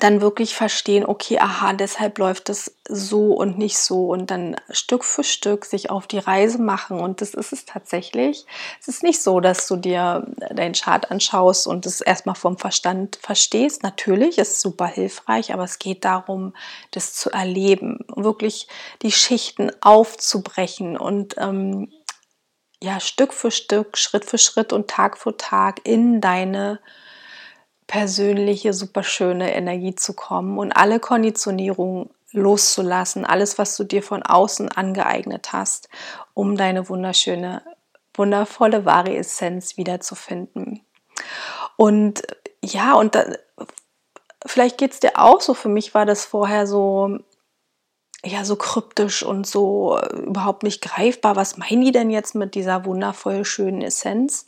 dann 0.04 0.20
wirklich 0.20 0.54
verstehen, 0.54 1.06
okay, 1.06 1.38
aha, 1.38 1.72
deshalb 1.72 2.18
läuft 2.18 2.50
es 2.50 2.76
so 2.86 3.32
und 3.32 3.56
nicht 3.56 3.78
so 3.78 4.08
und 4.08 4.30
dann 4.30 4.54
Stück 4.68 5.02
für 5.02 5.24
Stück 5.24 5.64
sich 5.64 5.88
auf 5.88 6.06
die 6.06 6.18
Reise 6.18 6.60
machen 6.60 7.00
und 7.00 7.22
das 7.22 7.32
ist 7.32 7.54
es 7.54 7.64
tatsächlich. 7.64 8.44
Es 8.78 8.88
ist 8.88 9.02
nicht 9.02 9.22
so, 9.22 9.40
dass 9.40 9.66
du 9.66 9.76
dir 9.76 10.26
deinen 10.50 10.74
Chart 10.74 11.10
anschaust 11.10 11.66
und 11.66 11.86
es 11.86 12.02
erstmal 12.02 12.34
vom 12.34 12.58
Verstand 12.58 13.16
verstehst. 13.16 13.82
Natürlich 13.82 14.36
ist 14.36 14.60
super 14.60 14.88
hilfreich, 14.88 15.54
aber 15.54 15.64
es 15.64 15.78
geht 15.78 16.04
darum, 16.04 16.52
das 16.90 17.14
zu 17.14 17.30
erleben, 17.30 18.00
wirklich 18.14 18.68
die 19.00 19.12
Schichten 19.12 19.72
aufzubrechen 19.80 20.98
und 20.98 21.36
ähm, 21.38 21.90
ja, 22.82 23.00
Stück 23.00 23.32
für 23.32 23.50
Stück, 23.50 23.96
Schritt 23.96 24.26
für 24.26 24.36
Schritt 24.36 24.74
und 24.74 24.90
Tag 24.90 25.16
für 25.16 25.34
Tag 25.38 25.80
in 25.84 26.20
deine 26.20 26.78
persönliche, 27.86 28.72
super 28.72 29.02
schöne 29.02 29.54
Energie 29.54 29.94
zu 29.94 30.14
kommen 30.14 30.58
und 30.58 30.72
alle 30.72 31.00
Konditionierungen 31.00 32.10
loszulassen, 32.32 33.24
alles, 33.24 33.58
was 33.58 33.76
du 33.76 33.84
dir 33.84 34.02
von 34.02 34.22
außen 34.22 34.70
angeeignet 34.70 35.52
hast, 35.52 35.88
um 36.34 36.56
deine 36.56 36.88
wunderschöne, 36.88 37.62
wundervolle 38.14 38.84
wahre 38.84 39.14
Essenz 39.16 39.76
wiederzufinden. 39.76 40.80
Und 41.76 42.22
ja, 42.62 42.94
und 42.94 43.14
da, 43.14 43.24
vielleicht 44.44 44.78
geht 44.78 44.92
es 44.92 45.00
dir 45.00 45.12
auch 45.16 45.40
so, 45.40 45.54
für 45.54 45.68
mich 45.68 45.94
war 45.94 46.06
das 46.06 46.24
vorher 46.24 46.66
so, 46.66 47.18
ja, 48.24 48.44
so 48.44 48.56
kryptisch 48.56 49.22
und 49.22 49.46
so 49.46 50.00
überhaupt 50.12 50.62
nicht 50.62 50.82
greifbar. 50.82 51.36
Was 51.36 51.56
meinen 51.56 51.82
die 51.84 51.92
denn 51.92 52.10
jetzt 52.10 52.34
mit 52.34 52.54
dieser 52.54 52.84
wundervoll 52.84 53.44
schönen 53.44 53.82
Essenz? 53.82 54.46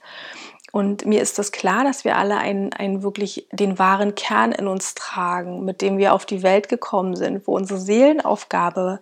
Und 0.76 1.06
mir 1.06 1.22
ist 1.22 1.38
das 1.38 1.52
klar, 1.52 1.84
dass 1.84 2.04
wir 2.04 2.18
alle 2.18 2.36
einen, 2.36 2.70
einen 2.74 3.02
wirklich 3.02 3.48
den 3.50 3.78
wahren 3.78 4.14
Kern 4.14 4.52
in 4.52 4.66
uns 4.66 4.94
tragen, 4.94 5.64
mit 5.64 5.80
dem 5.80 5.96
wir 5.96 6.12
auf 6.12 6.26
die 6.26 6.42
Welt 6.42 6.68
gekommen 6.68 7.16
sind, 7.16 7.46
wo 7.46 7.56
unsere 7.56 7.80
Seelenaufgabe 7.80 9.00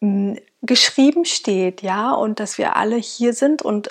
mh, 0.00 0.08
hm, 0.08 0.38
geschrieben 0.62 1.26
steht, 1.26 1.82
ja, 1.82 2.12
und 2.12 2.40
dass 2.40 2.56
wir 2.56 2.76
alle 2.76 2.96
hier 2.96 3.34
sind 3.34 3.60
und 3.60 3.90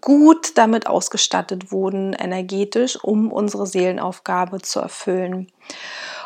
gut 0.00 0.58
damit 0.58 0.88
ausgestattet 0.88 1.70
wurden, 1.70 2.12
energetisch, 2.12 2.98
um 3.04 3.30
unsere 3.30 3.68
Seelenaufgabe 3.68 4.60
zu 4.60 4.80
erfüllen. 4.80 5.52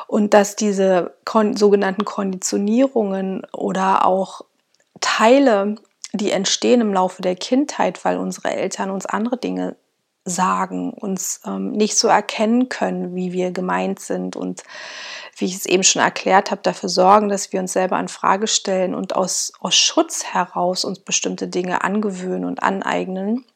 Und 0.06 0.32
dass 0.32 0.56
diese 0.56 1.12
kon 1.26 1.58
sogenannten 1.58 2.06
Konditionierungen 2.06 3.46
oder 3.52 4.06
auch 4.06 4.46
Teile, 5.02 5.74
die 6.14 6.30
entstehen 6.30 6.80
im 6.80 6.94
Laufe 6.94 7.20
der 7.20 7.36
Kindheit, 7.36 8.02
weil 8.06 8.16
unsere 8.16 8.48
Eltern 8.48 8.90
uns 8.90 9.04
andere 9.04 9.36
Dinge 9.36 9.76
sagen, 10.24 10.92
uns 10.92 11.40
ähm, 11.44 11.72
nicht 11.72 11.96
so 11.96 12.08
erkennen 12.08 12.68
können, 12.68 13.14
wie 13.14 13.32
wir 13.32 13.52
gemeint 13.52 14.00
sind 14.00 14.36
und 14.36 14.62
wie 15.36 15.46
ich 15.46 15.54
es 15.54 15.66
eben 15.66 15.82
schon 15.82 16.02
erklärt 16.02 16.50
habe, 16.50 16.62
dafür 16.62 16.88
sorgen, 16.88 17.28
dass 17.28 17.52
wir 17.52 17.60
uns 17.60 17.72
selber 17.72 17.98
in 17.98 18.08
Frage 18.08 18.46
stellen 18.46 18.94
und 18.94 19.16
aus, 19.16 19.52
aus 19.60 19.74
Schutz 19.74 20.24
heraus 20.24 20.84
uns 20.84 21.00
bestimmte 21.00 21.48
Dinge 21.48 21.82
angewöhnen 21.82 22.44
und 22.44 22.62
aneignen. 22.62 23.46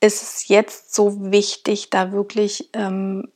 ist 0.00 0.22
es 0.22 0.48
jetzt 0.48 0.94
so 0.94 1.30
wichtig, 1.30 1.90
da 1.90 2.12
wirklich 2.12 2.70
ähm, 2.72 3.30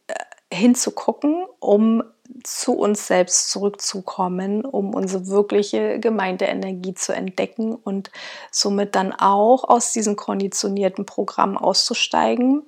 hinzugucken, 0.52 1.46
um 1.60 2.02
zu 2.42 2.72
uns 2.74 3.06
selbst 3.06 3.50
zurückzukommen, 3.50 4.64
um 4.64 4.94
unsere 4.94 5.28
wirkliche 5.28 5.98
gemeinte 6.00 6.44
Energie 6.44 6.94
zu 6.94 7.12
entdecken 7.12 7.74
und 7.74 8.10
somit 8.50 8.94
dann 8.94 9.12
auch 9.12 9.64
aus 9.64 9.92
diesem 9.92 10.16
konditionierten 10.16 11.06
Programm 11.06 11.56
auszusteigen, 11.56 12.62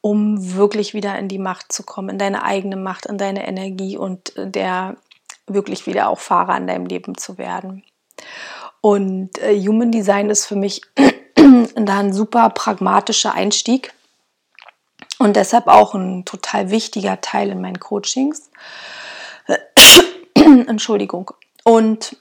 um 0.00 0.54
wirklich 0.54 0.94
wieder 0.94 1.18
in 1.18 1.28
die 1.28 1.38
Macht 1.38 1.72
zu 1.72 1.82
kommen, 1.82 2.10
in 2.10 2.18
deine 2.18 2.42
eigene 2.42 2.76
Macht, 2.76 3.06
in 3.06 3.18
deine 3.18 3.46
Energie 3.46 3.96
und 3.96 4.32
der 4.36 4.96
wirklich 5.46 5.86
wieder 5.86 6.08
auch 6.08 6.18
Fahrer 6.18 6.56
in 6.56 6.66
deinem 6.66 6.86
Leben 6.86 7.16
zu 7.16 7.38
werden. 7.38 7.82
Und 8.80 9.38
äh, 9.38 9.58
Human 9.58 9.90
Design 9.90 10.30
ist 10.30 10.46
für 10.46 10.56
mich 10.56 10.82
da 11.74 11.98
ein 11.98 12.12
super 12.12 12.50
pragmatischer 12.50 13.32
Einstieg 13.32 13.94
und 15.24 15.36
deshalb 15.36 15.68
auch 15.68 15.94
ein 15.94 16.26
total 16.26 16.68
wichtiger 16.68 17.22
Teil 17.22 17.48
in 17.48 17.62
meinen 17.62 17.80
Coachings. 17.80 18.50
Entschuldigung. 20.34 21.30
Und 21.64 22.18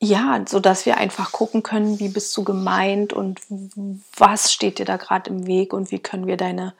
ja, 0.00 0.42
so 0.48 0.60
dass 0.60 0.86
wir 0.86 0.96
einfach 0.96 1.30
gucken 1.30 1.62
können, 1.62 2.00
wie 2.00 2.08
bist 2.08 2.34
du 2.38 2.42
gemeint 2.42 3.12
und 3.12 3.38
was 4.16 4.50
steht 4.50 4.78
dir 4.78 4.86
da 4.86 4.96
gerade 4.96 5.28
im 5.28 5.46
Weg 5.46 5.74
und 5.74 5.90
wie 5.90 5.98
können 5.98 6.26
wir 6.26 6.38
deine 6.38 6.72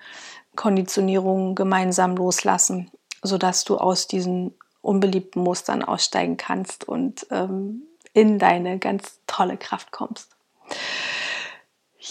Konditionierung 0.57 1.55
gemeinsam 1.55 2.17
loslassen, 2.17 2.91
sodass 3.23 3.65
du 3.65 3.77
aus 3.77 4.09
diesen 4.09 4.55
unbeliebten 4.81 5.43
Mustern 5.43 5.83
aussteigen 5.83 6.39
kannst 6.39 6.89
und 6.89 7.27
ähm, 7.31 7.83
in 8.15 8.39
deine 8.39 8.79
ganz 8.79 9.21
tolle 9.27 9.59
Kraft 9.59 9.93
kommst. 9.93 10.31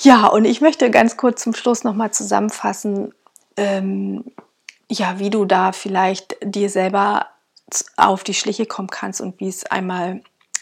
Ja, 0.02 0.28
und 0.28 0.46
ich 0.46 0.60
möchte 0.60 0.90
ganz 0.90 1.18
kurz 1.18 1.44
zum 1.44 1.54
Schluss 1.54 1.84
nochmal 1.84 2.12
zusammenfassen, 2.12 3.14
ähm, 3.58 4.26
ja, 4.90 5.20
wie 5.20 5.30
du 5.30 5.46
da 5.46 5.72
vielleicht 5.72 6.36
dir 6.44 6.70
selber 6.70 7.28
auf 7.96 8.24
die 8.24 8.34
Schliche 8.34 8.66
kommen 8.66 8.90
kannst 8.90 9.22
und 9.22 9.40
wie 9.40 9.48
es 9.48 9.66
einmal 9.66 10.22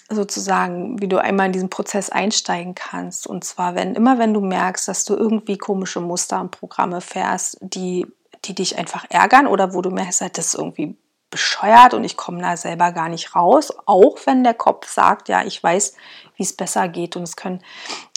sozusagen, 0.10 1.02
wie 1.02 1.08
du 1.08 1.18
einmal 1.18 1.48
in 1.48 1.54
diesen 1.54 1.70
Prozess 1.70 2.10
einsteigen 2.10 2.76
kannst. 2.76 3.26
Und 3.26 3.46
zwar, 3.46 3.76
wenn 3.76 3.96
immer 3.96 4.20
wenn 4.20 4.34
du 4.34 4.42
merkst, 4.42 4.88
dass 4.88 5.06
du 5.06 5.16
irgendwie 5.16 5.58
komische 5.58 6.02
Muster 6.02 6.42
und 6.42 6.52
Programme 6.52 7.00
fährst, 7.00 7.58
die, 7.62 8.06
die 8.44 8.54
dich 8.54 8.78
einfach 8.78 9.06
ärgern 9.10 9.48
oder 9.48 9.74
wo 9.74 9.82
du 9.82 9.92
merkst, 9.92 10.22
das 10.34 10.48
ist 10.48 10.56
irgendwie 10.56 10.98
bescheuert 11.32 11.94
und 11.94 12.04
ich 12.04 12.18
komme 12.18 12.42
da 12.42 12.56
selber 12.56 12.92
gar 12.92 13.10
nicht 13.10 13.36
raus, 13.36 13.74
auch 13.86 14.18
wenn 14.26 14.44
der 14.44 14.54
Kopf 14.54 14.88
sagt, 14.88 15.30
ja, 15.30 15.44
ich 15.44 15.64
weiß, 15.64 15.96
wie 16.36 16.44
es 16.44 16.56
besser 16.56 16.88
geht. 16.88 17.16
Und 17.16 17.24
es 17.24 17.36
können 17.36 17.64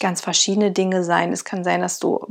ganz 0.01 0.21
verschiedene 0.21 0.73
Dinge 0.73 1.05
sein. 1.05 1.33
Es 1.33 1.45
kann 1.45 1.65
sein, 1.65 1.81
dass 1.81 1.99
du 2.01 2.27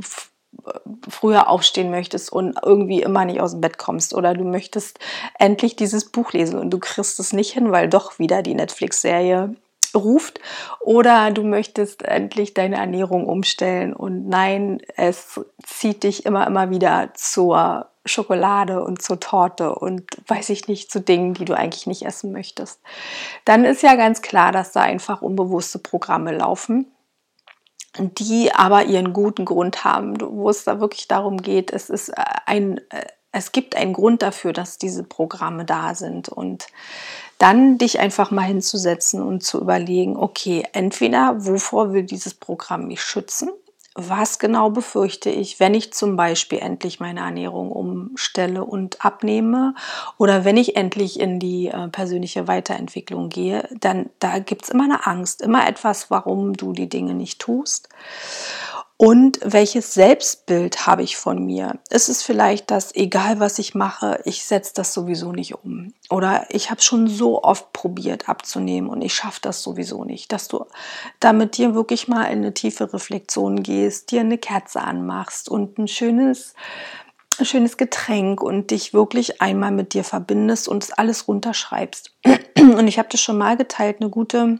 früher 1.08 1.48
aufstehen 1.48 1.90
möchtest 1.90 2.32
und 2.32 2.58
irgendwie 2.62 3.02
immer 3.02 3.24
nicht 3.24 3.40
aus 3.40 3.52
dem 3.52 3.60
Bett 3.60 3.76
kommst 3.76 4.14
oder 4.14 4.34
du 4.34 4.44
möchtest 4.44 4.98
endlich 5.38 5.74
dieses 5.76 6.10
Buch 6.10 6.32
lesen 6.32 6.58
und 6.58 6.70
du 6.70 6.78
kriegst 6.78 7.18
es 7.18 7.32
nicht 7.32 7.52
hin, 7.52 7.72
weil 7.72 7.88
doch 7.88 8.18
wieder 8.18 8.42
die 8.42 8.54
Netflix-Serie 8.54 9.56
ruft 9.94 10.40
oder 10.80 11.30
du 11.30 11.42
möchtest 11.42 12.02
endlich 12.02 12.54
deine 12.54 12.76
Ernährung 12.76 13.26
umstellen 13.26 13.92
und 13.92 14.28
nein, 14.28 14.80
es 14.96 15.40
zieht 15.64 16.02
dich 16.04 16.24
immer, 16.24 16.46
immer 16.46 16.70
wieder 16.70 17.10
zur 17.14 17.90
Schokolade 18.04 18.82
und 18.82 19.02
zur 19.02 19.20
Torte 19.20 19.74
und 19.74 20.04
weiß 20.26 20.50
ich 20.50 20.68
nicht, 20.68 20.90
zu 20.90 21.00
Dingen, 21.00 21.34
die 21.34 21.44
du 21.44 21.56
eigentlich 21.56 21.86
nicht 21.86 22.02
essen 22.02 22.32
möchtest. 22.32 22.80
Dann 23.44 23.64
ist 23.64 23.82
ja 23.82 23.94
ganz 23.94 24.22
klar, 24.22 24.52
dass 24.52 24.72
da 24.72 24.82
einfach 24.82 25.22
unbewusste 25.22 25.78
Programme 25.78 26.36
laufen 26.36 26.86
die 27.98 28.52
aber 28.52 28.84
ihren 28.84 29.12
guten 29.12 29.44
Grund 29.44 29.84
haben, 29.84 30.20
wo 30.20 30.50
es 30.50 30.64
da 30.64 30.80
wirklich 30.80 31.08
darum 31.08 31.38
geht, 31.38 31.72
es 31.72 31.90
ist 31.90 32.08
äh, 32.08 32.24
ein, 32.46 32.78
äh, 32.90 33.06
es 33.32 33.52
gibt 33.52 33.76
einen 33.76 33.92
Grund 33.92 34.22
dafür, 34.22 34.52
dass 34.52 34.78
diese 34.78 35.02
Programme 35.02 35.64
da 35.64 35.94
sind. 35.94 36.28
Und 36.28 36.68
dann 37.38 37.78
dich 37.78 37.98
einfach 37.98 38.30
mal 38.30 38.42
hinzusetzen 38.42 39.22
und 39.22 39.42
zu 39.42 39.60
überlegen, 39.60 40.16
okay, 40.16 40.64
entweder 40.72 41.44
wovor 41.44 41.92
will 41.92 42.04
dieses 42.04 42.34
Programm 42.34 42.86
mich 42.86 43.02
schützen 43.02 43.50
was 43.94 44.40
genau 44.40 44.70
befürchte 44.70 45.30
ich, 45.30 45.60
wenn 45.60 45.72
ich 45.72 45.92
zum 45.92 46.16
Beispiel 46.16 46.58
endlich 46.58 46.98
meine 46.98 47.20
Ernährung 47.20 47.70
umstelle 47.70 48.64
und 48.64 49.04
abnehme 49.04 49.74
oder 50.18 50.44
wenn 50.44 50.56
ich 50.56 50.76
endlich 50.76 51.20
in 51.20 51.38
die 51.38 51.68
äh, 51.68 51.88
persönliche 51.88 52.48
Weiterentwicklung 52.48 53.28
gehe, 53.28 53.68
dann 53.80 54.10
da 54.18 54.40
gibt 54.40 54.64
es 54.64 54.68
immer 54.70 54.84
eine 54.84 55.06
Angst, 55.06 55.42
immer 55.42 55.68
etwas, 55.68 56.10
warum 56.10 56.54
du 56.54 56.72
die 56.72 56.88
Dinge 56.88 57.14
nicht 57.14 57.40
tust. 57.40 57.88
Und 58.96 59.40
welches 59.42 59.92
Selbstbild 59.92 60.86
habe 60.86 61.02
ich 61.02 61.16
von 61.16 61.44
mir? 61.44 61.80
Ist 61.90 62.08
es 62.08 62.22
vielleicht 62.22 62.70
das, 62.70 62.94
egal 62.94 63.40
was 63.40 63.58
ich 63.58 63.74
mache, 63.74 64.20
ich 64.24 64.44
setze 64.44 64.72
das 64.74 64.94
sowieso 64.94 65.32
nicht 65.32 65.54
um? 65.64 65.92
Oder 66.10 66.46
ich 66.50 66.70
habe 66.70 66.80
schon 66.80 67.08
so 67.08 67.42
oft 67.42 67.72
probiert 67.72 68.28
abzunehmen 68.28 68.88
und 68.88 69.02
ich 69.02 69.12
schaffe 69.12 69.40
das 69.42 69.62
sowieso 69.62 70.04
nicht. 70.04 70.30
Dass 70.30 70.46
du 70.46 70.64
damit 71.18 71.56
dir 71.56 71.74
wirklich 71.74 72.06
mal 72.06 72.24
in 72.26 72.38
eine 72.38 72.54
tiefe 72.54 72.92
Reflexion 72.92 73.64
gehst, 73.64 74.12
dir 74.12 74.20
eine 74.20 74.38
Kerze 74.38 74.80
anmachst 74.80 75.48
und 75.48 75.76
ein 75.76 75.88
schönes, 75.88 76.54
ein 77.40 77.46
schönes 77.46 77.76
Getränk 77.76 78.40
und 78.44 78.70
dich 78.70 78.94
wirklich 78.94 79.42
einmal 79.42 79.72
mit 79.72 79.94
dir 79.94 80.04
verbindest 80.04 80.68
und 80.68 80.84
es 80.84 80.92
alles 80.92 81.26
runterschreibst. 81.26 82.12
Und 82.56 82.88
ich 82.88 82.98
habe 82.98 83.08
das 83.10 83.20
schon 83.20 83.36
mal 83.36 83.58
geteilt, 83.58 84.00
eine 84.00 84.08
gute 84.08 84.58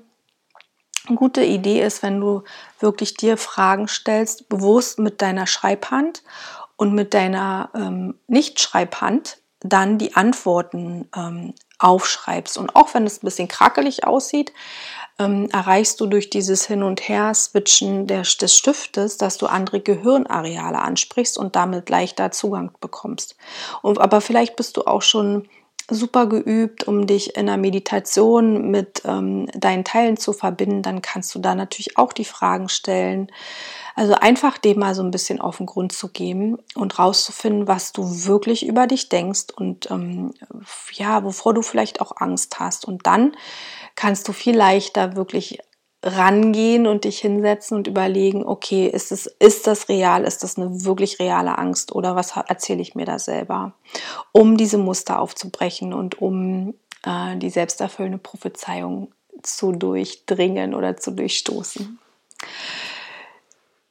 gute 1.15 1.45
Idee 1.45 1.83
ist, 1.83 2.03
wenn 2.03 2.21
du 2.21 2.43
wirklich 2.81 3.15
dir 3.15 3.37
Fragen 3.37 3.89
stellst, 3.89 4.49
bewusst 4.49 4.99
mit 4.99 5.21
deiner 5.21 5.47
Schreibhand 5.47 6.23
und 6.77 6.95
mit 6.95 7.15
deiner 7.15 7.71
ähm, 7.75 8.19
Nicht-Schreibhand 8.27 9.39
dann 9.61 9.99
die 9.99 10.15
Antworten 10.15 11.09
ähm, 11.17 11.55
aufschreibst. 11.79 12.59
Und 12.59 12.77
auch 12.77 12.95
wenn 12.95 13.07
es 13.07 13.19
ein 13.19 13.27
bisschen 13.27 13.49
krakelig 13.49 14.07
aussieht, 14.07 14.53
ähm, 15.19 15.49
erreichst 15.53 16.01
du 16.01 16.07
durch 16.07 16.31
dieses 16.31 16.67
Hin- 16.67 16.83
und 16.83 17.09
Her-Switchen 17.09 18.07
des 18.07 18.33
Stiftes, 18.33 19.17
dass 19.17 19.39
du 19.39 19.47
andere 19.47 19.81
Gehirnareale 19.81 20.81
ansprichst 20.81 21.39
und 21.39 21.57
damit 21.57 21.89
leichter 21.89 22.31
Zugang 22.31 22.73
bekommst. 22.81 23.37
Und, 23.83 23.99
aber 23.99 24.21
vielleicht 24.21 24.57
bist 24.57 24.77
du 24.77 24.83
auch 24.83 25.03
schon 25.03 25.49
super 25.91 26.27
geübt, 26.27 26.89
um 26.89 27.07
dich 27.07 27.37
in 27.37 27.47
der 27.47 27.57
Meditation 27.57 28.71
mit 28.71 29.03
ähm, 29.05 29.47
deinen 29.55 29.85
Teilen 29.85 30.17
zu 30.17 30.33
verbinden, 30.33 30.83
dann 30.83 31.03
kannst 31.03 31.35
du 31.35 31.39
da 31.39 31.55
natürlich 31.55 31.99
auch 31.99 32.13
die 32.13 32.25
Fragen 32.25 32.69
stellen. 32.69 33.31
Also 33.95 34.15
einfach 34.15 34.59
dem 34.59 34.81
mal 34.81 34.95
so 34.95 35.03
ein 35.03 35.11
bisschen 35.11 35.41
auf 35.41 35.59
den 35.59 35.67
Grund 35.67 35.93
zu 35.93 36.09
geben 36.09 36.59
und 36.75 36.99
rauszufinden, 36.99 37.69
was 37.69 37.93
du 37.93 38.27
wirklich 38.27 38.67
über 38.67 38.87
dich 38.87 39.09
denkst 39.09 39.47
und 39.57 39.91
ähm, 39.91 40.33
ja, 40.93 41.23
wovor 41.23 41.55
du 41.55 41.63
vielleicht 41.63 42.01
auch 42.01 42.13
Angst 42.17 42.59
hast. 42.59 42.87
Und 42.87 43.07
dann 43.07 43.37
kannst 43.95 44.27
du 44.27 44.33
viel 44.33 44.57
leichter 44.57 45.17
wirklich 45.17 45.59
rangehen 46.05 46.87
und 46.87 47.05
dich 47.05 47.19
hinsetzen 47.19 47.79
und 47.79 47.87
überlegen, 47.87 48.45
okay, 48.45 48.87
ist, 48.87 49.11
es, 49.11 49.27
ist 49.27 49.67
das 49.67 49.89
real, 49.89 50.25
ist 50.25 50.43
das 50.43 50.59
eine 50.59 50.85
wirklich 50.85 51.19
reale 51.19 51.57
Angst? 51.57 51.93
Oder 51.93 52.15
was 52.15 52.37
erzähle 52.37 52.83
ich 52.83 52.95
mir 52.95 53.07
da 53.07 53.19
selber, 53.19 53.73
um 54.31 54.57
diese 54.57 54.79
Muster 54.79 55.19
aufzubrechen 55.19 55.95
und 55.95 56.21
um 56.21 56.75
äh, 57.05 57.37
die 57.37 57.51
selbsterfüllende 57.51 58.19
Prophezeiung 58.19 59.13
zu 59.43 59.73
durchdringen 59.73 60.75
oder 60.75 60.97
zu 60.97 61.11
durchstoßen. 61.11 61.99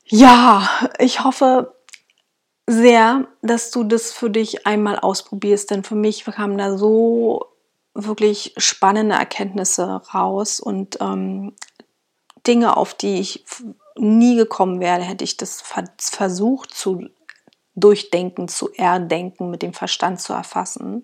Ja, 0.06 0.70
ich 1.00 1.24
hoffe 1.24 1.74
sehr, 2.68 3.28
dass 3.42 3.72
du 3.72 3.84
das 3.84 4.12
für 4.12 4.30
dich 4.30 4.68
einmal 4.68 5.00
ausprobierst, 5.00 5.72
denn 5.72 5.84
für 5.84 5.96
mich 5.96 6.24
kamen 6.26 6.58
da 6.58 6.78
so 6.78 7.48
wirklich 7.96 8.54
spannende 8.58 9.16
Erkenntnisse 9.16 10.02
raus 10.14 10.60
und 10.60 10.98
ähm, 11.02 11.54
Dinge, 12.46 12.78
auf 12.78 12.94
die 12.94 13.20
ich 13.20 13.46
nie 13.96 14.36
gekommen 14.36 14.80
wäre, 14.80 15.02
hätte 15.02 15.24
ich 15.24 15.38
das 15.38 15.64
versucht 15.98 16.74
zu 16.74 17.08
durchdenken, 17.76 18.48
zu 18.48 18.72
erdenken, 18.74 19.50
mit 19.50 19.62
dem 19.62 19.74
Verstand 19.74 20.22
zu 20.22 20.34
erfassen. 20.34 21.04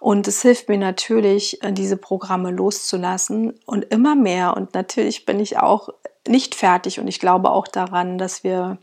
Und 0.00 0.26
es 0.26 0.42
hilft 0.42 0.68
mir 0.68 0.78
natürlich, 0.78 1.62
äh, 1.62 1.72
diese 1.72 1.96
Programme 1.96 2.50
loszulassen 2.50 3.58
und 3.66 3.84
immer 3.84 4.14
mehr. 4.14 4.56
Und 4.56 4.74
natürlich 4.74 5.26
bin 5.26 5.40
ich 5.40 5.58
auch 5.58 5.90
nicht 6.26 6.54
fertig 6.54 7.00
und 7.00 7.08
ich 7.08 7.20
glaube 7.20 7.50
auch 7.50 7.68
daran, 7.68 8.18
dass 8.18 8.44
wir, 8.44 8.78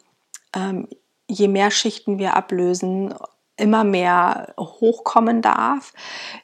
ähm, 0.56 0.88
je 1.28 1.48
mehr 1.48 1.72
Schichten 1.72 2.20
wir 2.20 2.36
ablösen, 2.36 3.14
immer 3.58 3.84
mehr 3.84 4.54
hochkommen 4.58 5.42
darf. 5.42 5.94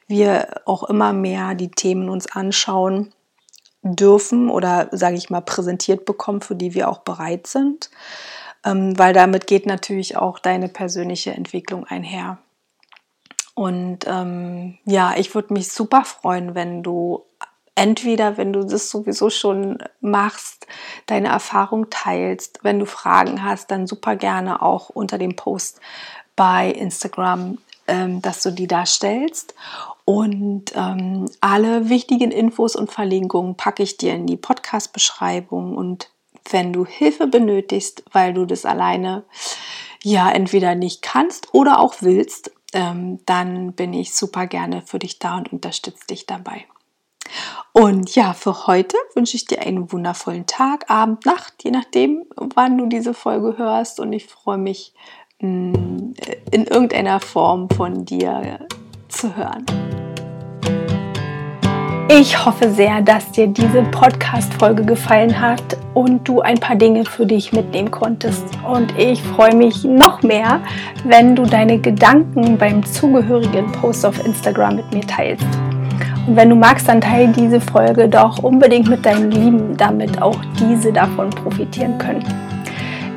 Wir 0.06 0.62
auch 0.66 0.84
immer 0.84 1.12
mehr 1.14 1.54
die 1.54 1.70
Themen 1.70 2.10
uns 2.10 2.30
anschauen 2.30 3.14
dürfen 3.94 4.50
oder, 4.50 4.88
sage 4.92 5.16
ich 5.16 5.30
mal, 5.30 5.40
präsentiert 5.40 6.04
bekommen, 6.04 6.40
für 6.40 6.56
die 6.56 6.74
wir 6.74 6.88
auch 6.88 6.98
bereit 6.98 7.46
sind, 7.46 7.90
ähm, 8.64 8.98
weil 8.98 9.12
damit 9.12 9.46
geht 9.46 9.66
natürlich 9.66 10.16
auch 10.16 10.38
deine 10.38 10.68
persönliche 10.68 11.32
Entwicklung 11.32 11.86
einher. 11.86 12.38
Und 13.54 14.00
ähm, 14.06 14.78
ja, 14.84 15.14
ich 15.16 15.34
würde 15.34 15.54
mich 15.54 15.72
super 15.72 16.04
freuen, 16.04 16.54
wenn 16.54 16.82
du 16.82 17.24
Entweder, 17.78 18.38
wenn 18.38 18.54
du 18.54 18.64
das 18.64 18.88
sowieso 18.88 19.28
schon 19.28 19.76
machst, 20.00 20.66
deine 21.04 21.28
Erfahrung 21.28 21.90
teilst, 21.90 22.60
wenn 22.62 22.78
du 22.78 22.86
Fragen 22.86 23.44
hast, 23.44 23.70
dann 23.70 23.86
super 23.86 24.16
gerne 24.16 24.62
auch 24.62 24.88
unter 24.88 25.18
dem 25.18 25.36
Post 25.36 25.78
bei 26.36 26.70
Instagram, 26.70 27.58
ähm, 27.86 28.22
dass 28.22 28.42
du 28.42 28.50
die 28.50 28.66
darstellst. 28.66 29.54
Und 30.06 30.72
ähm, 30.76 31.28
alle 31.40 31.88
wichtigen 31.88 32.30
Infos 32.30 32.76
und 32.76 32.92
Verlinkungen 32.92 33.56
packe 33.56 33.82
ich 33.82 33.96
dir 33.96 34.14
in 34.14 34.26
die 34.26 34.36
Podcast-Beschreibung. 34.36 35.76
Und 35.76 36.10
wenn 36.48 36.72
du 36.72 36.86
Hilfe 36.86 37.26
benötigst, 37.26 38.04
weil 38.12 38.32
du 38.32 38.46
das 38.46 38.64
alleine 38.64 39.24
ja 40.04 40.30
entweder 40.30 40.76
nicht 40.76 41.02
kannst 41.02 41.52
oder 41.52 41.80
auch 41.80 41.96
willst, 42.02 42.52
ähm, 42.72 43.18
dann 43.26 43.72
bin 43.72 43.92
ich 43.92 44.14
super 44.14 44.46
gerne 44.46 44.82
für 44.82 45.00
dich 45.00 45.18
da 45.18 45.38
und 45.38 45.52
unterstütze 45.52 46.06
dich 46.06 46.24
dabei. 46.24 46.66
Und 47.72 48.14
ja, 48.14 48.32
für 48.32 48.68
heute 48.68 48.96
wünsche 49.14 49.36
ich 49.36 49.46
dir 49.46 49.62
einen 49.62 49.90
wundervollen 49.90 50.46
Tag, 50.46 50.88
Abend, 50.88 51.26
Nacht, 51.26 51.64
je 51.64 51.72
nachdem, 51.72 52.26
wann 52.36 52.78
du 52.78 52.86
diese 52.86 53.12
Folge 53.12 53.58
hörst. 53.58 53.98
Und 53.98 54.12
ich 54.12 54.26
freue 54.26 54.58
mich, 54.58 54.94
mm, 55.40 56.12
in 56.52 56.64
irgendeiner 56.64 57.18
Form 57.18 57.68
von 57.70 58.04
dir 58.04 58.68
zu 59.08 59.34
hören. 59.36 59.66
Ich 62.08 62.46
hoffe 62.46 62.70
sehr, 62.70 63.02
dass 63.02 63.32
dir 63.32 63.48
diese 63.48 63.82
Podcast-Folge 63.82 64.84
gefallen 64.84 65.40
hat 65.40 65.76
und 65.92 66.26
du 66.28 66.40
ein 66.40 66.56
paar 66.56 66.76
Dinge 66.76 67.04
für 67.04 67.26
dich 67.26 67.52
mitnehmen 67.52 67.90
konntest. 67.90 68.44
Und 68.64 68.96
ich 68.96 69.20
freue 69.20 69.56
mich 69.56 69.82
noch 69.82 70.22
mehr, 70.22 70.60
wenn 71.04 71.34
du 71.34 71.42
deine 71.42 71.80
Gedanken 71.80 72.56
beim 72.58 72.84
zugehörigen 72.84 73.72
Post 73.72 74.06
auf 74.06 74.24
Instagram 74.24 74.76
mit 74.76 74.94
mir 74.94 75.04
teilst. 75.04 75.48
Und 76.28 76.36
wenn 76.36 76.50
du 76.50 76.54
magst, 76.54 76.88
dann 76.88 77.00
teile 77.00 77.32
diese 77.32 77.60
Folge 77.60 78.08
doch 78.08 78.40
unbedingt 78.40 78.88
mit 78.88 79.04
deinen 79.04 79.32
Lieben, 79.32 79.76
damit 79.76 80.22
auch 80.22 80.38
diese 80.60 80.92
davon 80.92 81.30
profitieren 81.30 81.98
können. 81.98 82.24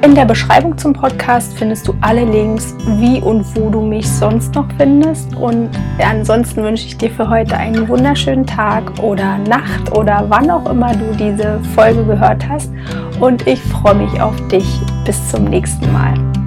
In 0.01 0.15
der 0.15 0.23
Beschreibung 0.23 0.77
zum 0.77 0.93
Podcast 0.93 1.57
findest 1.57 1.85
du 1.85 1.93
alle 1.99 2.23
Links, 2.23 2.73
wie 2.99 3.19
und 3.19 3.43
wo 3.55 3.69
du 3.69 3.81
mich 3.81 4.09
sonst 4.09 4.55
noch 4.55 4.67
findest. 4.77 5.35
Und 5.35 5.69
ansonsten 6.01 6.63
wünsche 6.63 6.85
ich 6.85 6.97
dir 6.97 7.12
für 7.12 7.29
heute 7.29 7.57
einen 7.57 7.85
wunderschönen 7.89 8.45
Tag 8.45 8.97
oder 8.99 9.38
Nacht 9.39 9.91
oder 9.91 10.25
wann 10.29 10.49
auch 10.49 10.69
immer 10.69 10.95
du 10.95 11.13
diese 11.15 11.59
Folge 11.75 12.05
gehört 12.05 12.47
hast. 12.47 12.71
Und 13.19 13.45
ich 13.45 13.62
freue 13.62 13.95
mich 13.95 14.21
auf 14.21 14.35
dich. 14.47 14.79
Bis 15.03 15.29
zum 15.29 15.43
nächsten 15.43 15.91
Mal. 15.91 16.38